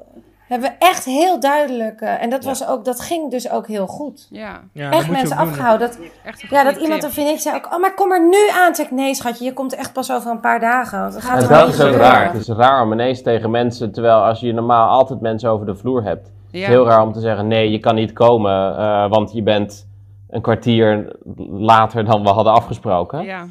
[0.49, 2.01] hebben we echt heel duidelijk.
[2.01, 4.29] eh, en dat was ook, dat ging dus ook heel goed.
[4.31, 5.89] Ja, echt mensen afgehouden.
[5.89, 8.75] Dat, echt ja, dat iemand, een vriendin zei ook, oh, maar kom er nu aan.
[8.75, 11.01] Zeg ik, nee schatje, je komt echt pas over een paar dagen.
[11.01, 12.33] Want dan gaat dat is ook raar.
[12.33, 15.77] Het is raar om ineens tegen mensen, terwijl als je normaal altijd mensen over de
[15.77, 16.27] vloer hebt.
[16.27, 16.61] Het Ja.
[16.61, 19.89] is heel raar om te zeggen, nee, je kan niet komen, eh, want je bent
[20.31, 21.17] een kwartier
[21.51, 23.23] later dan we hadden afgesproken.
[23.23, 23.49] Ja.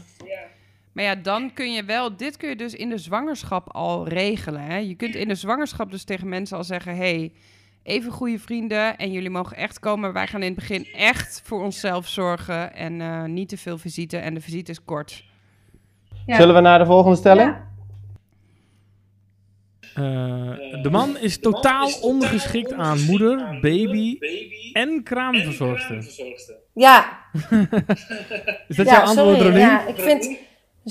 [0.92, 4.62] Maar ja, dan kun je wel, dit kun je dus in de zwangerschap al regelen.
[4.62, 4.78] Hè?
[4.78, 7.32] Je kunt in de zwangerschap dus tegen mensen al zeggen: hey,
[7.84, 10.14] even goede vrienden en jullie mogen echt komen.
[10.14, 14.18] Wij gaan in het begin echt voor onszelf zorgen en eh, niet te veel visite.
[14.18, 15.24] En de visite is kort.
[16.26, 16.36] Ja.
[16.36, 17.50] Zullen we naar de volgende stelling?
[17.50, 17.68] Ja.
[19.94, 24.18] Eh, de man is totaal ondergeschikt aan moeder, baby
[24.74, 26.04] en kraamverzorgster.
[26.80, 27.06] Ja,
[28.68, 29.42] Is dat ja, jouw antwoord, sorry.
[29.42, 29.60] Rolien?
[29.60, 30.40] Ja, ik vind het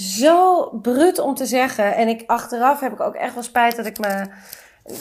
[0.03, 1.95] zo bruut om te zeggen.
[1.95, 4.27] En ik, achteraf heb ik ook echt wel spijt dat ik me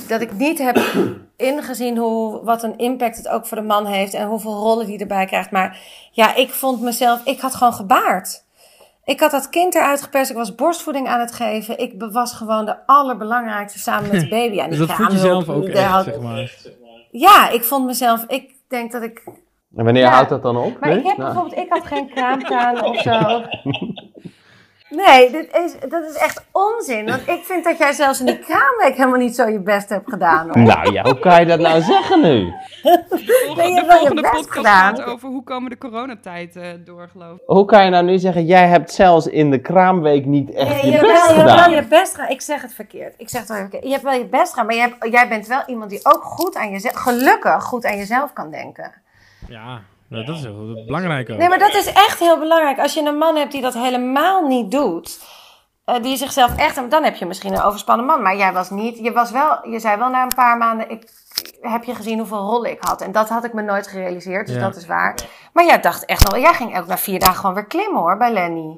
[0.08, 0.80] dat ik niet heb
[1.52, 5.00] ingezien hoe, wat een impact het ook voor de man heeft en hoeveel rollen die
[5.00, 5.52] erbij krijgt.
[5.52, 5.80] Maar
[6.12, 8.44] ja, ik vond mezelf, ik had gewoon gebaard.
[9.06, 11.78] Ik had dat kind eruit geperst, ik was borstvoeding aan het geven.
[11.80, 14.56] Ik was gewoon de allerbelangrijkste samen met de baby.
[14.62, 16.52] Ja, Dus dat vond je zelf ook echt, had- zeg maar.
[17.12, 19.24] Ja, ik vond mezelf, ik denk dat ik
[19.78, 20.10] En wanneer Ja.
[20.12, 20.80] houdt dat dan op?
[20.80, 23.20] maar ik heb Nou, bijvoorbeeld, ik had geen kraamtaan of zo.
[24.90, 27.06] Nee, dit is, dat is echt onzin.
[27.06, 30.10] Want ik vind dat jij zelfs in die kraamweek helemaal niet zo je best hebt
[30.10, 30.46] gedaan.
[30.46, 30.60] Hoor.
[30.60, 32.28] nou ja, hoe kan je dat nou zeggen nu?
[32.34, 34.96] Nee, je de hebt wel je volgende best podcast gedaan.
[34.98, 37.42] gaat over hoe komen de coronatijd eh door, geloof ik.
[37.46, 40.92] Hoe kan je nou nu zeggen, jij hebt zelfs in de kraamweek niet echt Nee,
[40.92, 41.70] je best wel, je hebt gedaan?
[41.70, 42.30] wel je best gedaan.
[42.30, 43.14] Ik zeg het verkeerd.
[43.18, 43.84] Ik zeg het wel verkeerd.
[43.84, 46.24] Je hebt wel je best gedaan, maar je hebt, jij bent wel iemand die ook
[46.24, 48.92] goed aan jezelf, gelukkig goed aan jezelf kan denken.
[49.50, 51.38] Ja, nou, dat is heel belangrijk ook.
[51.38, 52.80] Nee, maar dat is echt heel belangrijk.
[52.80, 55.20] Als je een man hebt die dat helemaal niet doet,
[55.86, 58.22] eh, die zichzelf echt, dan heb je misschien een overspannen man.
[58.22, 61.10] Maar jij was niet, je was wel, je zei wel na een paar maanden, ik
[61.62, 63.02] heb je gezien hoeveel rollen ik had.
[63.02, 64.62] En dat had ik me nooit gerealiseerd, dus Ja.
[64.62, 65.16] dat is waar.
[65.54, 68.18] Maar jij dacht echt nog, jij ging ook na vier dagen gewoon weer klimmen hoor,
[68.18, 68.78] bij Lenny.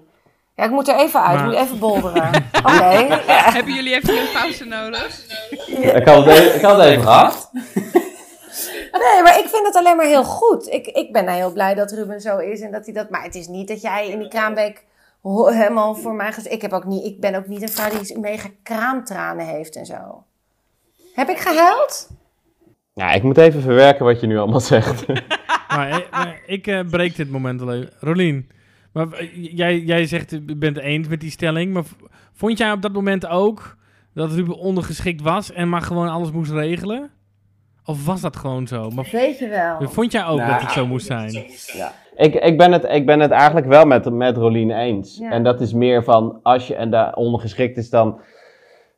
[0.56, 2.28] Ja, ik moet er even uit, ik Maar- moet even bolderen.
[2.64, 3.20] Oké, ja.
[3.28, 5.26] Hebben jullie even een pauze nodig?
[5.68, 7.52] Ik had het even, ik had het even gehad.
[8.92, 10.68] Nee, maar ik vind het alleen maar heel goed.
[10.68, 13.10] Ik, ik ben heel blij dat Ruben zo is en dat hij dat.
[13.10, 14.86] Maar het is niet dat jij in die kraamweek
[15.22, 16.56] ho- helemaal voor mij gezegd.
[16.56, 19.86] Ik, heb ook niet, ik ben ook niet een vrouw die mega kraamtranen heeft en
[19.86, 20.24] zo.
[21.14, 22.10] Heb ik gehuild?
[22.94, 25.06] Ja, ik moet even verwerken wat je nu allemaal zegt.
[25.70, 27.90] Maar, eh, maar ik eh, breek dit moment al even.
[28.00, 28.50] Rolien,
[28.94, 31.74] maar, eh, jij, jij zegt, je bent het eens met die stelling.
[31.74, 31.84] Maar
[32.34, 33.76] vond jij op dat moment ook
[34.14, 37.12] dat Ruben ondergeschikt was en maar gewoon alles moest regelen?
[37.90, 38.90] Of was dat gewoon zo?
[38.90, 39.90] Maar Weet je wel.
[39.90, 41.46] vond jij ook Nou, dat het zo moest zijn?
[42.16, 45.18] Ik, ik, ben het, ik ben het eigenlijk wel met, met Rolien eens.
[45.18, 45.32] Ja.
[45.32, 48.20] En dat is meer van, als je en daar ondergeschikt is, dan...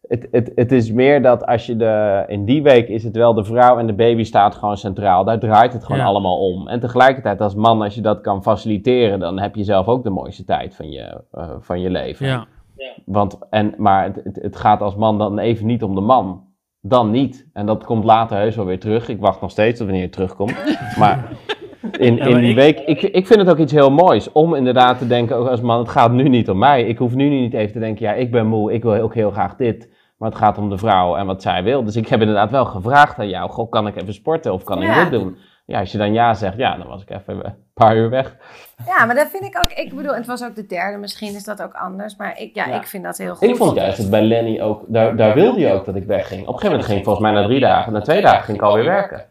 [0.08, 2.24] Het, het, het is meer dat als je de...
[2.28, 5.24] In die week is het wel de vrouw en de baby staat gewoon centraal.
[5.24, 6.06] Daar draait het gewoon Ja.
[6.08, 6.68] allemaal om.
[6.68, 9.20] En tegelijkertijd als man, als je dat kan faciliteren...
[9.20, 12.26] dan heb je zelf ook de mooiste tijd van je, eh, van je leven.
[12.28, 12.48] Ja.
[13.06, 16.50] Want, en, maar het, het, het gaat als man dan even niet om de man.
[16.82, 17.50] Dan niet.
[17.54, 19.10] En dat komt later heus wel weer terug.
[19.10, 20.56] Ik wacht nog steeds tot wanneer het terugkomt.
[21.00, 21.30] Maar
[21.98, 22.80] in, in die week...
[22.80, 24.32] Ik, ik vind het ook iets heel moois.
[24.32, 26.84] Om inderdaad te denken, ook als man, het gaat nu niet om mij.
[26.84, 28.74] Ik hoef nu niet even te denken, ja, ik ben moe.
[28.74, 29.90] Ik wil ook heel graag dit.
[30.18, 31.84] Maar het gaat om de vrouw en wat zij wil.
[31.84, 34.82] Dus ik heb inderdaad wel gevraagd aan jou: Goh, kan ik even sporten of kan
[34.82, 34.96] Ja.
[34.96, 35.38] ik dit doen?
[35.66, 38.36] Ja, als je dan ja zegt, ja, dan was ik even paar uur weg.
[38.86, 39.72] Ja, maar dat vind ik ook.
[39.78, 40.98] Ik bedoel, het was ook de derde.
[40.98, 42.16] Misschien is dat ook anders.
[42.16, 42.76] Maar ik, ja, Ja.
[42.76, 43.48] ik vind dat heel goed.
[43.50, 46.42] Ik vond juist dat bij Lenny ook, daar, daar wilde je ook dat ik wegging.
[46.42, 48.58] Op een gegeven moment ging ik volgens mij na drie dagen, na twee dagen ging
[48.58, 49.26] ik alweer werken.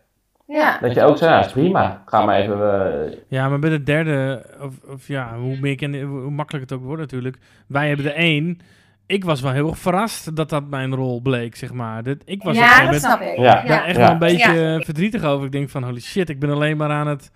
[0.46, 0.78] Ja.
[0.80, 2.02] Dat je ook zei, ja, is prima.
[2.06, 6.30] Ga maar even, eh, Ja, maar bij de derde, of, of ja, hoe meer hoe
[6.30, 7.36] makkelijk het ook wordt natuurlijk.
[7.68, 8.58] Wij hebben er één.
[9.06, 12.02] Ik was wel heel erg verrast dat dat mijn rol bleek, zeg maar.
[12.02, 13.36] Dat, ik was ja, dat snap ik.
[13.36, 13.62] Ja.
[13.62, 14.02] daar echt Ja.
[14.02, 15.46] wel een beetje eh, verdrietig over.
[15.46, 17.30] Ik denk van, holy shit, ik ben alleen maar aan het...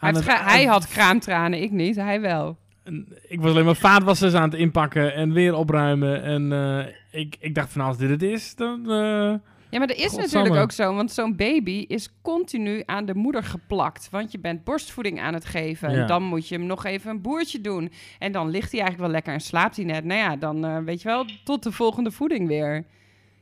[0.00, 1.96] Hij, het hij had kraamtranen, ik niet.
[1.96, 2.56] Hij wel.
[2.84, 6.22] En ik was alleen maar vaatwassers aan het inpakken en weer opruimen.
[6.22, 8.80] En eh, ik, ik dacht van, als dit het is, dan...
[8.90, 9.34] eh,
[9.70, 10.26] Ja, maar dat is Godsamme.
[10.26, 10.94] natuurlijk ook zo.
[10.94, 14.08] Want zo'n baby is continu aan de moeder geplakt.
[14.10, 15.90] Want je bent borstvoeding aan het geven.
[15.92, 16.00] Ja.
[16.00, 17.92] En dan moet je hem nog even een boertje doen.
[18.18, 20.04] En dan ligt hij eigenlijk wel lekker en slaapt hij net.
[20.04, 22.84] Nou ja, dan eh, weet je wel, tot de volgende voeding weer.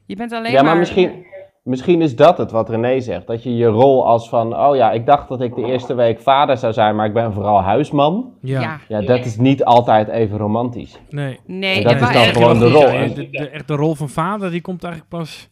[0.07, 0.79] Je bent alleen Ja, maar maar...
[0.79, 1.27] misschien,
[1.68, 3.26] misschien is dat het wat René zegt.
[3.26, 6.20] Dat je je rol als van, oh ja, ik dacht dat ik de eerste week
[6.20, 8.33] vader zou zijn, maar ik ben vooral huisman.
[8.42, 10.98] ja, Ja, Ja, dat is niet altijd even romantisch.
[11.11, 11.40] nee.
[11.46, 11.76] nee.
[11.76, 13.07] En dat en is dan gewoon de rol, ja?
[13.07, 15.48] De, de- echt de rol van vader, die komt eigenlijk pas...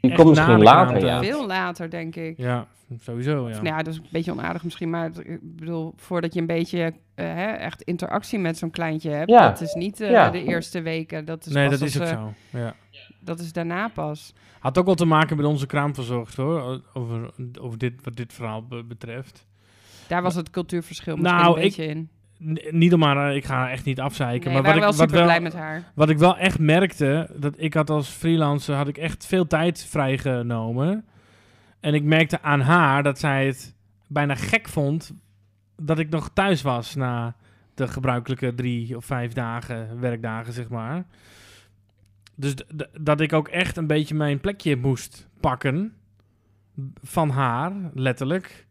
[0.00, 1.22] Die komt misschien later, ja.
[1.22, 2.34] Veel later, denk ik.
[2.36, 2.66] Ja,
[3.00, 3.54] sowieso, ja.
[3.54, 6.46] Of, nou ja, dat is een beetje onaardig misschien, maar ik bedoel, voordat je een
[6.46, 6.78] beetje
[7.14, 9.48] eh, hè, echt interactie met zo'n kleintje hebt, Ja.
[9.48, 10.30] dat is niet eh, Ja.
[10.30, 12.32] de eerste weken, dat is nee, pas dat is ook zo.
[12.50, 12.74] Ja.
[13.20, 14.32] Dat is daarna pas.
[14.58, 16.80] Had ook wel te maken met onze kraamverzorgster, hoor.
[16.92, 19.46] Over, over dit, wat dit verhaal be- betreft.
[20.08, 22.08] Daar was het cultuurverschil misschien Nou, een beetje in.
[22.44, 24.44] N- niet om maar, eh, ik ga haar echt niet afzeiken.
[24.52, 25.92] Nee, maar wat waren ik, wel wat, super wel, blij met haar.
[25.94, 29.84] wat ik wel echt merkte, dat ik had als freelancer, had ik echt veel tijd
[29.84, 31.04] vrijgenomen.
[31.80, 33.74] En ik merkte aan haar dat zij het
[34.06, 35.12] bijna gek vond
[35.76, 37.34] dat ik nog thuis was na
[37.74, 41.04] de gebruikelijke drie of vijf dagen, werkdagen, zeg maar.
[42.40, 42.54] Dus
[43.00, 45.92] dat ik ook echt een beetje mijn plekje moest pakken
[47.02, 48.68] van haar, letterlijk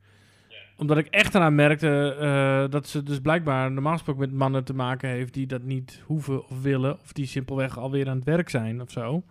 [0.79, 4.73] omdat ik echt eraan merkte eh, dat ze dus blijkbaar normaal gesproken met mannen te
[4.73, 6.99] maken heeft die dat niet hoeven of willen.
[7.01, 9.23] Of die simpelweg alweer aan het werk zijn of zo.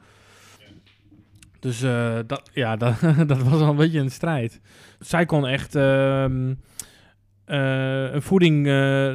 [1.60, 4.60] Dus eh, dat, ja, dat, dat was wel een beetje een strijd.
[4.98, 6.54] Zij kon echt ehm,
[7.44, 8.64] eh, een voeding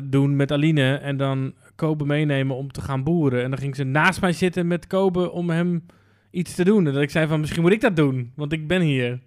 [0.10, 3.44] doen met Aline en dan Kobe meenemen om te gaan boeren.
[3.44, 5.86] En dan ging ze naast mij zitten met Kobe om hem
[6.32, 6.88] iets te doen.
[6.88, 9.20] En dat ik zei van, misschien moet ik dat doen, want ik ben hier.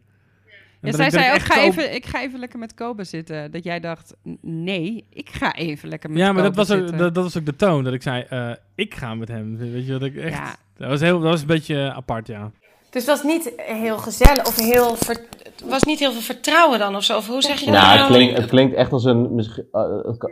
[0.80, 3.50] En Ja, zij zei ook, ga even, ik ga even lekker met Kobe zitten.
[3.50, 6.96] Dat jij dacht, "N- nee, ik ga even lekker met Ja, maar dat was, ook,
[6.98, 7.84] dat, dat was ook de toon.
[7.84, 9.56] Dat ik zei, eh, ik ga met hem.
[9.56, 10.36] Weet je wat ik echt...
[10.36, 10.56] Ja.
[10.76, 12.50] Dat, was heel, dat was een beetje apart, ja.
[12.96, 14.94] Dus het was niet heel gezellig of heel.
[14.96, 17.16] ver- Het was niet heel veel vertrouwen dan of zo.
[17.16, 17.74] Of hoe zeg je dat?
[17.80, 19.90] Nou, het klinkt, het klinkt echt als een, misschien, eh,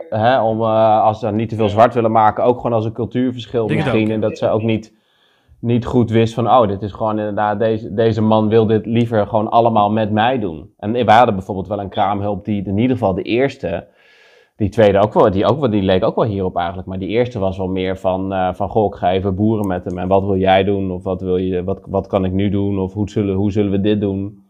[0.09, 2.93] hè, om, eh, als ze niet te veel zwart willen maken, ook gewoon als een
[2.93, 4.11] cultuurverschil Denk misschien.
[4.11, 4.93] En dat ze ook niet,
[5.59, 9.27] niet goed wist van, oh, dit is gewoon inderdaad, deze, deze man wil dit liever
[9.27, 10.73] gewoon allemaal met mij doen.
[10.77, 13.87] En wij hadden bijvoorbeeld wel een kraamhulp die in ieder geval de eerste,
[14.55, 16.87] die tweede ook wel, die, ook wel, die leek ook wel hierop eigenlijk.
[16.87, 19.85] Maar die eerste was wel meer van, eh, van goh, ik ga even boeren met
[19.85, 19.97] hem.
[19.97, 20.91] En wat wil jij doen?
[20.91, 22.79] Of wat, wil je, wat, wat kan ik nu doen?
[22.79, 24.43] Of hoe zullen, hoe zullen we dit doen?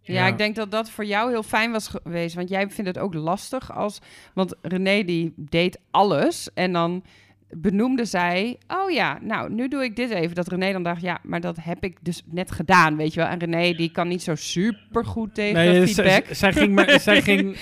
[0.00, 0.26] Ja, Ja.
[0.26, 2.34] ik denk dat dat voor jou heel fijn was geweest.
[2.34, 4.00] Want jij vindt het ook lastig als...
[4.34, 7.02] Want René die deed alles en dan
[7.50, 8.58] benoemde zij...
[8.84, 10.34] Oh ja, nou, nu doe ik dit even.
[10.34, 13.28] Dat René dan dacht, ja, maar dat heb ik dus net gedaan, weet je wel.
[13.28, 16.34] En René die kan niet zo super goed tegen Nee, zij, feedback.
[16.34, 17.56] zij, ging, mij- zij, ging,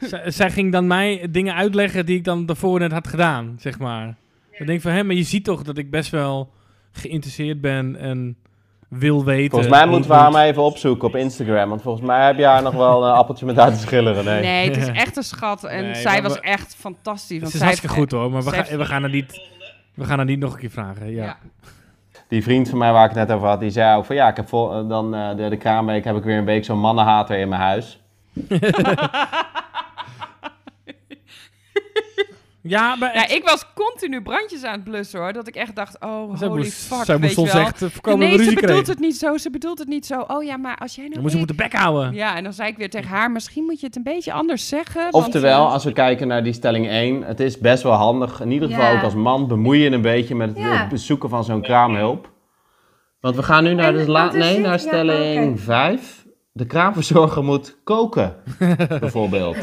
[0.00, 3.78] zij, zij ging dan mij dingen uitleggen die ik dan daarvoor net had gedaan, zeg
[3.78, 4.14] maar.
[4.50, 6.50] Ik denk van, hé, maar je ziet toch dat ik best wel
[6.92, 8.36] geïnteresseerd ben en
[8.88, 9.50] wil weten.
[9.50, 10.32] Volgens mij moeten we haar moet.
[10.34, 11.68] maar even opzoeken op Instagram.
[11.68, 14.40] Want volgens mij heb je haar nog wel een appeltje met uit te schillen, René.
[14.40, 15.64] Nee, het is echt een schat.
[15.64, 17.40] En Nee, zij was we- echt fantastisch.
[17.40, 19.40] Want Het is zij hartstikke heeft- goed hoor, maar we, we, gaan er niet,
[19.94, 21.10] we gaan er niet nog een keer vragen.
[21.10, 21.24] Ja.
[21.24, 21.36] Ja.
[22.28, 24.28] Die vriend van mij waar ik het net over had, die zei ook van ja,
[24.28, 27.38] ik heb vol, dan eh, de, de kraamweek heb ik weer een week zo'n mannenhater
[27.38, 28.00] in mijn huis.
[32.68, 35.32] Ja, maar Ja, ik was continu brandjes aan het blussen hoor.
[35.32, 37.62] Dat ik echt dacht, oh zij holy moest, fuck, zij moest ons wel.
[37.62, 38.84] echt eh, voorkomen nee, ze bedoelt kregen.
[38.86, 39.36] het niet zo.
[39.36, 40.24] Ze bedoelt het niet zo.
[40.26, 41.12] Oh ja, maar als jij nou...
[41.14, 42.14] Dan moest ze moeten bek houden.
[42.14, 44.68] Ja, en dan zei ik weer tegen haar, misschien moet je het een beetje anders
[44.68, 45.02] zeggen.
[45.10, 48.40] want, Oftewel, eh, als we kijken naar die stelling 1, het is best wel handig,
[48.40, 48.96] in ieder geval Ja.
[48.96, 50.86] ook als man, bemoei je een beetje met het Ja.
[50.88, 52.30] bezoeken van zo'n kraamhulp.
[53.20, 55.60] Want we gaan nu naar, En de nee, naar Ja, stelling oké.
[55.62, 56.26] 5.
[56.52, 58.36] De kraamverzorger moet koken,
[59.00, 59.56] bijvoorbeeld.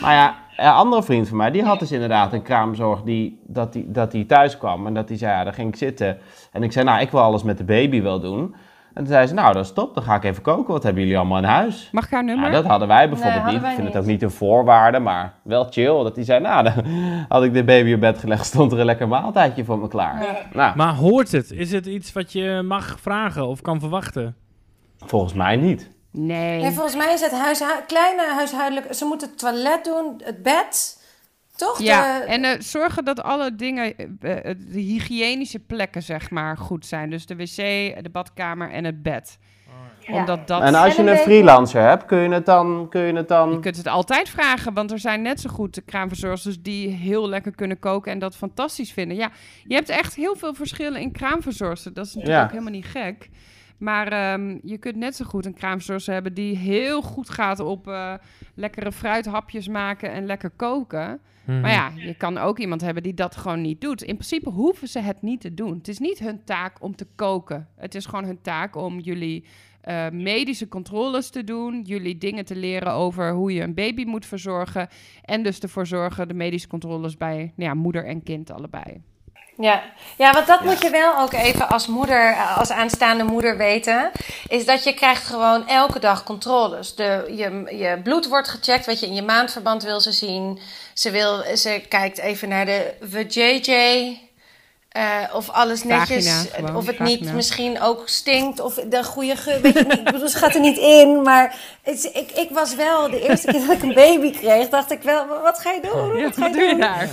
[0.00, 3.72] Maar ja, een andere vriend van mij, die had dus inderdaad een kraamzorg die, dat
[3.72, 4.86] die, dat die thuis kwam.
[4.86, 6.18] En dat die zei, ja, daar ging ik zitten.
[6.52, 8.54] En ik zei, nou, ik wil alles met de baby wel doen.
[8.94, 10.72] En toen zei ze, nou dat is top, dan ga ik even koken.
[10.72, 11.88] Wat hebben jullie allemaal in huis?
[11.92, 12.50] Mag ik haar nummer?
[12.50, 13.62] Nou, dat hadden wij bijvoorbeeld hadden niet.
[13.62, 13.96] wij Ik vind niet.
[13.96, 16.02] het ook niet een voorwaarde, maar wel chill.
[16.02, 16.84] Dat hij zei, nou, dan
[17.28, 20.46] had ik de baby op bed gelegd, stond er een lekker maaltijdje voor me klaar.
[20.52, 21.50] Nou, Maar hoort het?
[21.50, 24.34] Is het iets wat je mag vragen of kan verwachten?
[25.04, 25.90] volgens mij niet.
[26.12, 26.60] Nee.
[26.60, 28.94] Nee, volgens mij is het huishu- kleine huishoudelijk...
[28.94, 31.00] Ze moeten het toilet doen, het bed.
[31.56, 31.78] Toch?
[31.82, 34.04] Ja, De- en eh, zorgen dat alle dingen, eh,
[34.50, 37.10] eh, de hygiënische plekken, zeg maar, goed zijn.
[37.10, 37.56] Dus de wc,
[38.02, 39.38] de badkamer en het bed.
[40.06, 40.14] Ja.
[40.14, 40.62] Omdat dat...
[40.62, 42.86] En als je En een freelancer hebt, kun je het dan...
[42.90, 43.60] Kun je het Je dan...
[43.60, 47.78] kunt het altijd vragen, want er zijn net zo goed kraamverzorgers die heel lekker kunnen
[47.78, 49.16] koken en dat fantastisch vinden.
[49.16, 49.30] Ja,
[49.64, 51.82] je hebt echt heel veel verschillen in kraamverzorgers.
[51.82, 52.44] Dat is natuurlijk Ja.
[52.44, 53.28] ook helemaal niet gek.
[53.82, 57.88] Maar ehm, je kunt net zo goed een kraamverzorger hebben die heel goed gaat op
[57.88, 58.14] eh,
[58.54, 61.20] lekkere fruithapjes maken en lekker koken.
[61.44, 61.60] Mhm.
[61.60, 64.02] Maar ja, je kan ook iemand hebben die dat gewoon niet doet.
[64.02, 65.74] In principe hoeven ze het niet te doen.
[65.76, 67.68] Het is niet hun taak om te koken.
[67.76, 69.44] Het is gewoon hun taak om jullie
[69.80, 71.82] eh, medische controles te doen.
[71.82, 74.88] Jullie dingen te leren over hoe je een baby moet verzorgen.
[75.22, 79.02] En dus ervoor zorgen de medische controles bij nou ja, moeder en kind allebei.
[79.56, 79.82] Ja.
[80.18, 84.10] ja, want dat moet je wel ook even als moeder, als aanstaande moeder weten.
[84.48, 86.94] Is dat je krijgt gewoon elke dag controles.
[86.94, 90.58] De, je, je bloed wordt gecheckt, wat je in je maandverband wil ze zien.
[90.94, 94.31] Ze, wil, ze kijkt even naar de VJJ.
[94.92, 97.18] Eh, of alles netjes, Vagina, gewoon, of het vagina.
[97.18, 99.60] niet misschien ook stinkt, of de goede geur.
[99.60, 102.74] Weet je niet, ik bedoel, ze gaat er niet in, maar het, ik, ik was
[102.74, 105.80] wel, de eerste keer dat ik een baby kreeg, dacht ik wel, wat ga je
[105.80, 106.22] doen?
[106.22, 106.78] wat ga je doen?
[106.80, 107.08] daar?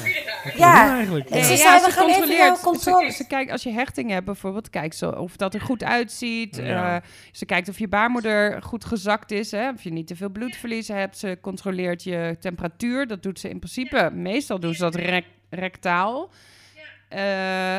[0.58, 1.30] Ja, eigenlijk?
[1.30, 1.44] En Ja.
[1.44, 2.62] ze zei, ze we gaan even controleert.
[2.94, 6.56] jouw Ze, kijkt als je hechting hebt bijvoorbeeld, kijkt ze of dat er goed uitziet.
[6.56, 6.96] Ja.
[6.96, 10.30] Eh, ze kijkt of je baarmoeder goed gezakt is, hè, of je niet te veel
[10.30, 11.18] bloedverlies hebt.
[11.18, 13.08] Ze controleert je temperatuur.
[13.08, 14.10] Dat doet ze in principe.
[14.14, 16.30] Meestal doen ze dat rec- rectaal.
[17.10, 17.76] Eh,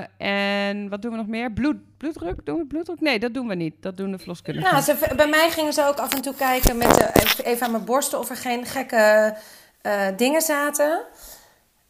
[0.67, 1.53] en wat doen we nog meer?
[1.53, 2.47] Bloed, bloeddruk?
[2.47, 3.01] Doen we bloeddruk?
[3.01, 3.75] Nee, dat doen we niet.
[3.81, 4.71] Dat doen de verloskundigen.
[4.71, 7.85] Nou, ze, bij mij gingen ze ook af en toe kijken met even aan mijn
[7.85, 9.37] borsten of er geen gekke
[9.83, 11.03] eh, dingen zaten.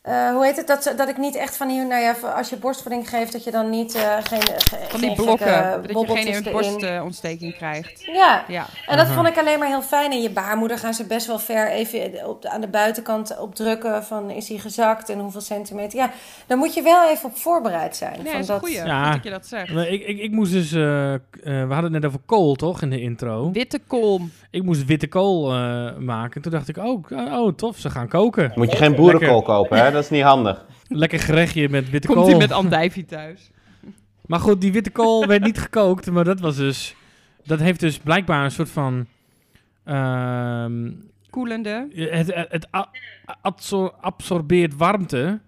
[0.02, 0.66] Eh, hoe heet het?
[0.66, 3.44] Dat, ze- dat ik niet echt van die, nou ja, als je borstvoeding geeft, dat
[3.44, 5.46] je dan niet eh, geen, ge- Van die geen blokken,
[5.92, 8.04] dat je geen borstontsteking krijgt.
[8.04, 8.66] Ja, Ja.
[8.86, 10.10] en dat vond ik alleen maar heel fijn.
[10.12, 13.54] En je baarmoeder gaan ze best wel ver even op de, aan de buitenkant op
[13.54, 15.98] drukken van is hij gezakt en hoeveel centimeter.
[15.98, 16.10] Ja,
[16.46, 18.12] daar moet je wel even op voorbereid zijn.
[18.22, 18.74] Nee, van dat is een goeie.
[18.84, 19.12] Ja.
[19.12, 19.72] Dat je dat zegt.
[19.72, 20.72] Nee, Ik, ik, ik moest dus...
[20.72, 22.82] eh, eh, we hadden het net over kool, toch?
[22.82, 23.50] In de intro.
[23.52, 24.20] Witte kool.
[24.50, 26.42] Ik moest witte kool eh, maken.
[26.42, 28.52] Toen dacht ik, oh, k- oh, tof, ze gaan koken.
[28.54, 29.90] Moet je geen boerenkool kopen, hè?
[29.90, 30.64] Dat is niet handig.
[30.88, 32.28] Lekker gerechtje met witte Komt kool.
[32.28, 33.50] hij met andijvie thuis?
[34.26, 36.94] Maar goed, die witte kool werd niet gekookt, maar dat was dus...
[37.44, 39.06] Dat heeft dus blijkbaar een soort van...
[39.84, 40.90] ehm,
[41.30, 41.88] Koelende.
[41.94, 42.90] het het, het a-
[43.42, 45.40] absor- absorbeert warmte.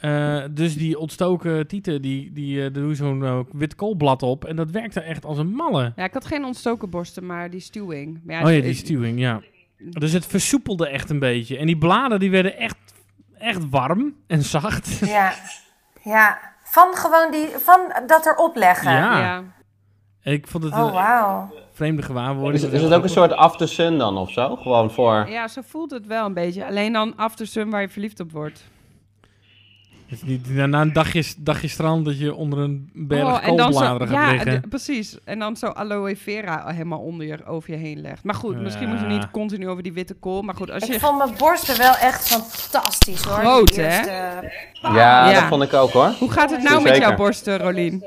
[0.00, 4.22] Eh, dus die ontstoken tieten, die, die, eh, daar doe je zo'n eh, wit koolblad
[4.22, 4.44] op.
[4.44, 5.92] En dat werkte echt als een malle.
[5.96, 8.20] Ja, ik had geen ontstoken borsten, maar die stuwing.
[8.24, 9.40] Maar oh ja, die stuwing, ja.
[9.78, 11.58] Dus het versoepelde echt een beetje.
[11.58, 12.76] En die bladen die werden echt,
[13.38, 14.98] echt warm en zacht.
[15.08, 15.32] Ja,
[16.02, 16.38] ja.
[16.64, 18.92] Van gewoon die, van dat erop leggen.
[18.92, 19.20] Ja.
[19.20, 19.42] Ja.
[20.22, 21.52] Ik vond het Oh, een wauw.
[21.72, 22.54] vreemde gewaarwording.
[22.54, 24.56] Is, het- is het ook een soort after sun dan of zo?
[24.56, 25.26] Gewoon voor...
[25.28, 26.66] ja, zo voelt het wel een beetje.
[26.66, 28.64] Alleen dan after sun waar je verliefd op wordt.
[30.10, 33.56] Het is niet na, een dagje, dagje strand dat je onder een berg Oh, en
[33.56, 34.68] dan zo, koolbladeren gaat ja, liggen.
[34.68, 35.16] precies.
[35.24, 38.24] En dan zo aloe vera helemaal onder je, over je heen legt.
[38.24, 38.88] Maar goed, misschien Ja.
[38.88, 40.42] moeten we niet continu over die witte kool.
[40.42, 41.00] Maar goed, als Ik je...
[41.00, 43.34] vond mijn borsten wel echt fantastisch hoor.
[43.38, 43.98] Groot, hè?
[44.00, 44.40] Ja,
[44.82, 45.32] Ja.
[45.32, 46.14] dat vond ik ook hoor.
[46.18, 48.04] Hoe gaat het nou met jouw borsten, Rolien?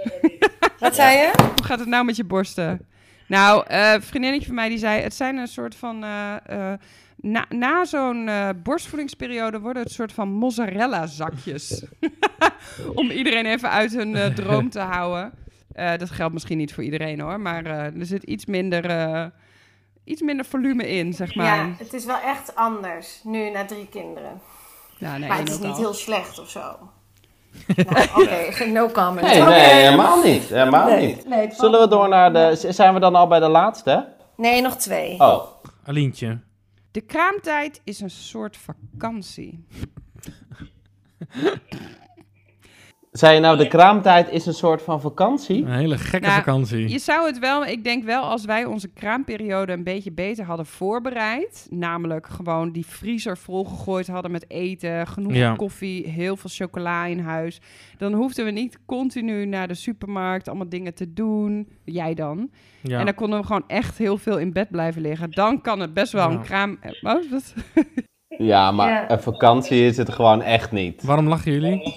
[0.80, 1.32] Wat zei je?
[1.56, 2.86] Hoe gaat het nou met je borsten?
[3.28, 5.02] Nou, eh, een vriendinnetje van mij die zei...
[5.02, 6.04] Het zijn een soort van...
[6.04, 6.80] eh, eh,
[7.24, 11.84] na na zo'n eh, borstvoedingsperiode worden het soort van mozzarella-zakjes.
[12.96, 15.32] Om iedereen even uit hun eh, droom te houden.
[15.74, 17.40] Eh, dat geldt misschien niet voor iedereen hoor.
[17.40, 19.26] Maar eh, er zit iets minder, eh,
[20.04, 21.46] iets minder volume in, zeg maar.
[21.46, 24.42] Ja, het is wel echt anders nu na drie kinderen.
[24.98, 25.78] Ja, nee, maar het is niet al.
[25.78, 26.60] heel slecht of zo.
[27.76, 28.08] nou,
[28.50, 29.22] Oké, no comment.
[29.28, 30.44] Nee, nee, helemaal niet.
[30.44, 31.28] Helemaal Nee, niet.
[31.28, 32.56] nee, Zullen we door naar de...
[32.70, 34.08] Zijn we dan al bij de laatste?
[34.38, 35.20] Nee, nog twee.
[35.20, 35.44] Oh.
[35.86, 36.40] Alientje.
[36.94, 39.66] De kraamtijd is een soort vakantie.
[43.14, 45.64] Zei je nou, de kraamtijd is een soort van vakantie?
[45.66, 46.90] Een hele gekke Nou, vakantie.
[46.90, 50.66] Je zou het wel, ik denk wel, als wij onze kraamperiode een beetje beter hadden
[50.66, 51.68] voorbereid.
[51.70, 55.56] Namelijk gewoon die vriezer volgegooid hadden met eten, genoeg Ja.
[55.56, 57.62] koffie, heel veel chocola in huis.
[57.98, 61.68] Dan hoefden we niet continu naar de supermarkt allemaal dingen te doen.
[61.84, 62.50] Jij dan.
[62.82, 63.00] Ja.
[63.00, 65.32] En dan konden we gewoon echt heel veel in bed blijven liggen.
[65.32, 66.36] Dan kan het best wel Ja.
[66.36, 66.78] een kraam...
[66.82, 67.14] eh?
[68.38, 69.12] Ja, maar Ja.
[69.12, 71.04] een vakantie is het gewoon echt niet.
[71.04, 71.94] Waarom lachen jullie?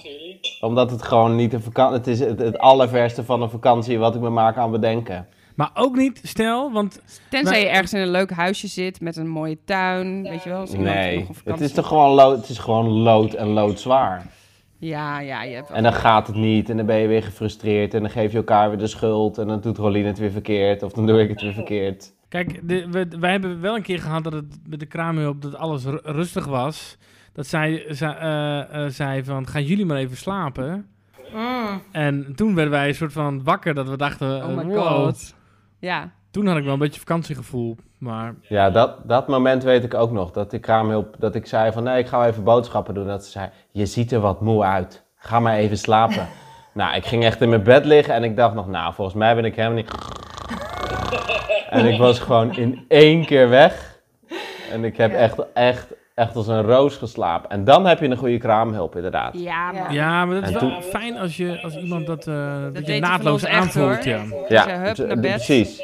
[0.61, 1.97] Omdat het gewoon niet een vakantie...
[1.97, 5.27] Het is het, het allerverste van een vakantie wat ik me maar kan bedenken.
[5.55, 9.15] Maar ook niet, stel, want Tenzij Maar- je ergens in een leuk huisje zit met
[9.15, 10.67] een mooie tuin, weet je wel.
[10.77, 14.25] Nee, op het is toch gewoon lood, het is gewoon lood en loodzwaar.
[14.79, 17.23] Ja, ja, je hebt wel- En dan gaat het niet en dan ben je weer
[17.23, 20.31] gefrustreerd en dan geef je elkaar weer de schuld en dan doet Rolien het weer
[20.31, 22.13] verkeerd of dan doe ik het weer verkeerd.
[22.29, 25.55] Kijk, de, we, wij hebben wel een keer gehad dat het met de kraamhulp dat
[25.55, 26.97] alles ru- rustig was.
[27.37, 30.87] Dat zij, zij, eh, eh, zei van, gaan jullie maar even slapen.
[31.33, 31.81] Mm.
[31.91, 34.87] En toen werden wij een soort van wakker dat we dachten, Oh eh, my wow.
[34.87, 35.35] god.
[35.79, 36.11] Ja.
[36.31, 37.77] Toen had ik wel een beetje vakantiegevoel.
[37.97, 40.31] Maar Ja, dat, dat moment weet ik ook nog.
[40.31, 43.07] Dat de kraamhulp, dat ik zei van nee, ik ga wel even boodschappen doen.
[43.07, 45.05] Dat ze zei, je ziet er wat moe uit.
[45.17, 46.27] Ga maar even slapen.
[46.73, 49.35] nou, ik ging echt in mijn bed liggen en ik dacht nog, nou, volgens mij
[49.35, 49.91] ben ik helemaal niet...
[51.69, 53.99] en ik was gewoon in één keer weg.
[54.71, 55.17] En ik heb Ja.
[55.17, 57.49] echt, echt, echt als een roos geslapen.
[57.49, 59.33] En dan heb je een goede kraamhulp, inderdaad.
[59.33, 59.81] Ja, Ja.
[59.81, 62.87] maar ja, maar dat is En wel fijn als, je, als iemand dat, eh dat
[62.87, 64.03] je naadloos aanvoelt.
[64.03, 64.23] Ja.
[64.47, 65.81] Ja, precies.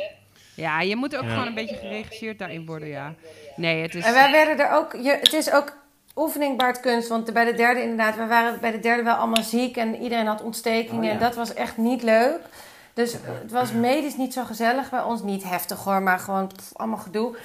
[0.56, 1.30] Ja, je moet ook Ja.
[1.30, 3.14] gewoon een beetje geregisseerd daarin worden, ja.
[3.56, 4.06] Nee, het is...
[4.06, 5.74] En wij werden er ook, je, het is ook
[6.16, 9.44] oefening baart kunst, want bij de derde inderdaad, we waren bij de derde wel allemaal
[9.44, 11.12] ziek en iedereen had ontstekingen Oh, ja.
[11.12, 12.40] en dat was echt niet leuk.
[12.94, 16.70] Dus het was medisch niet zo gezellig bij ons, niet heftig hoor, maar gewoon pff,
[16.74, 17.36] allemaal gedoe.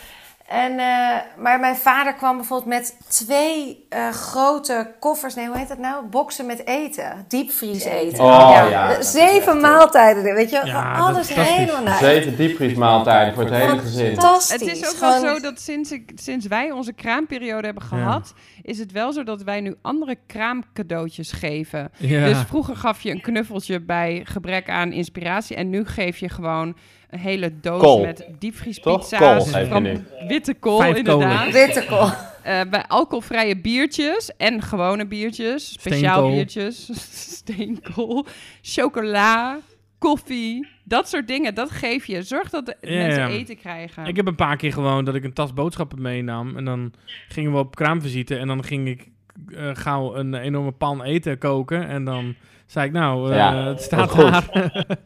[0.48, 5.68] En, eh, maar mijn vader kwam bijvoorbeeld met twee eh, grote koffers, nee hoe heet
[5.68, 6.06] dat nou?
[6.06, 8.24] Boxen met eten, diepvries eten.
[8.24, 11.98] Oh, ja, Zeven echt, maaltijden, weet je, Ja, alles helemaal naar.
[11.98, 14.12] Zeven diepvriesmaaltijden voor het hele gezin.
[14.12, 14.50] Fantastisch.
[14.60, 18.34] Het is ook wel Gewoon- zo dat sinds, ik, sinds wij onze kraamperiode hebben gehad,
[18.62, 21.90] is het wel zo dat wij nu andere kraamcadeautjes geven.
[21.96, 22.24] Ja.
[22.24, 26.76] Dus vroeger gaf je een knuffeltje bij gebrek aan inspiratie en nu geef je gewoon
[27.10, 28.00] een hele doos Kool.
[28.00, 29.50] met diepvriespizza's.
[29.68, 30.04] Van.
[30.28, 31.38] Witte kool, Vijf inderdaad.
[31.38, 31.52] kolen.
[31.52, 32.08] Witte kool.
[32.42, 36.30] Eh, bij alcoholvrije biertjes en gewone biertjes, speciaal Steenkool.
[36.34, 36.88] biertjes,
[37.36, 38.26] steenkool,
[38.62, 39.58] chocola,
[39.98, 41.54] koffie, dat soort dingen.
[41.54, 42.22] Dat geef je.
[42.22, 43.28] Zorg dat de Ja, mensen ja.
[43.28, 44.06] eten krijgen.
[44.06, 46.56] Ik heb een paar keer gewoon dat ik een tas boodschappen meenam.
[46.56, 46.92] En dan
[47.28, 48.36] gingen we op kraamvisite.
[48.36, 49.08] En dan ging ik
[49.56, 51.88] eh, gauw een enorme pan eten koken.
[51.88, 52.34] En dan
[52.66, 54.48] zei ik, nou, eh, Ja, het staat goed.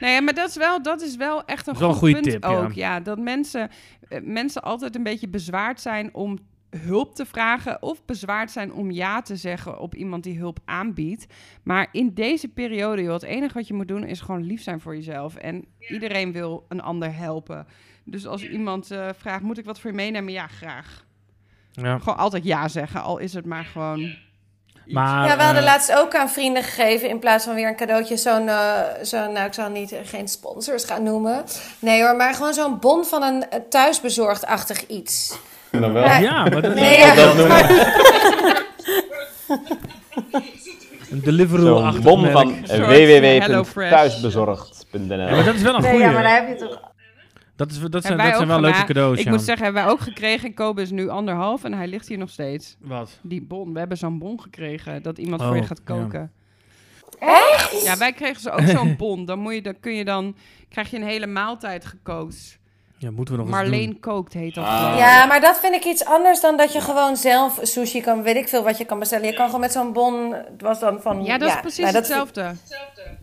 [0.00, 0.12] Nee.
[0.12, 2.42] Nou maar dat is wel, dat is wel echt een wel goed een goede punt
[2.42, 2.72] tip, ook.
[2.72, 3.00] Ja.
[3.00, 3.70] dat mensen,
[4.08, 6.38] eh, mensen altijd een beetje bezwaard zijn om
[6.70, 11.26] hulp te vragen of bezwaard zijn om ja te zeggen op iemand die hulp aanbiedt.
[11.62, 14.80] Maar in deze periode, joh, het enige wat je moet doen is gewoon lief zijn
[14.80, 15.34] voor jezelf.
[15.34, 17.66] En iedereen wil een ander helpen.
[18.04, 20.32] Dus als iemand eh, vraagt, moet ik wat voor je meenemen?
[20.32, 21.06] Ja, graag.
[21.70, 21.98] ja.
[21.98, 24.14] Gewoon altijd ja zeggen, al is het maar gewoon...
[24.92, 27.76] Maar, Ja, we hadden eh, laatst ook aan vrienden gegeven in plaats van weer een
[27.76, 28.16] cadeautje.
[28.16, 28.70] Zo'n, eh,
[29.02, 31.44] zo'n nou ik zal niet, eh, geen sponsors gaan noemen.
[31.78, 35.38] Nee hoor, maar gewoon zo'n bon van een thuisbezorgd-achtig iets.
[35.70, 36.04] Dan wel.
[36.04, 36.18] Ja.
[36.18, 37.14] Ja, maar dat is Nee, ja.
[37.14, 38.62] Dat noemen we
[41.10, 45.16] een Deliveroo zo'n bom van www.thuisbezorgd.nl.
[45.16, 46.04] Ja, maar dat is wel een Nee, goede.
[46.06, 46.80] ja, maar daar heb je toch...
[47.60, 49.18] Dat, is, dat zijn, dat zijn wel leuke cadeaus.
[49.18, 49.30] Ik ja.
[49.30, 50.48] moet zeggen, hebben wij ook gekregen.
[50.48, 52.76] En Kobe is nu anderhalf en hij ligt hier nog steeds.
[52.80, 53.18] Wat?
[53.22, 55.94] Die bon, we hebben zo'n bon gekregen dat iemand Oh, voor je gaat ja.
[55.94, 56.32] koken.
[57.18, 57.82] Echt?
[57.84, 59.24] Ja, wij kregen ze ook zo'n bon.
[59.24, 60.36] Dan, moet je, dan kun je dan,
[60.68, 62.58] krijg je een hele maaltijd gekookt.
[62.98, 64.64] Ja, moeten we nog eens Marleen kookt heet dat.
[64.64, 64.94] Ah.
[64.98, 68.36] Ja, maar dat vind ik iets anders dan dat je gewoon zelf sushi kan, weet
[68.36, 69.26] ik veel wat je kan bestellen.
[69.26, 71.24] Je kan gewoon met zo'n bon, het was dan van...
[71.24, 72.54] Ja, dat is precies nou, dat- hetzelfde.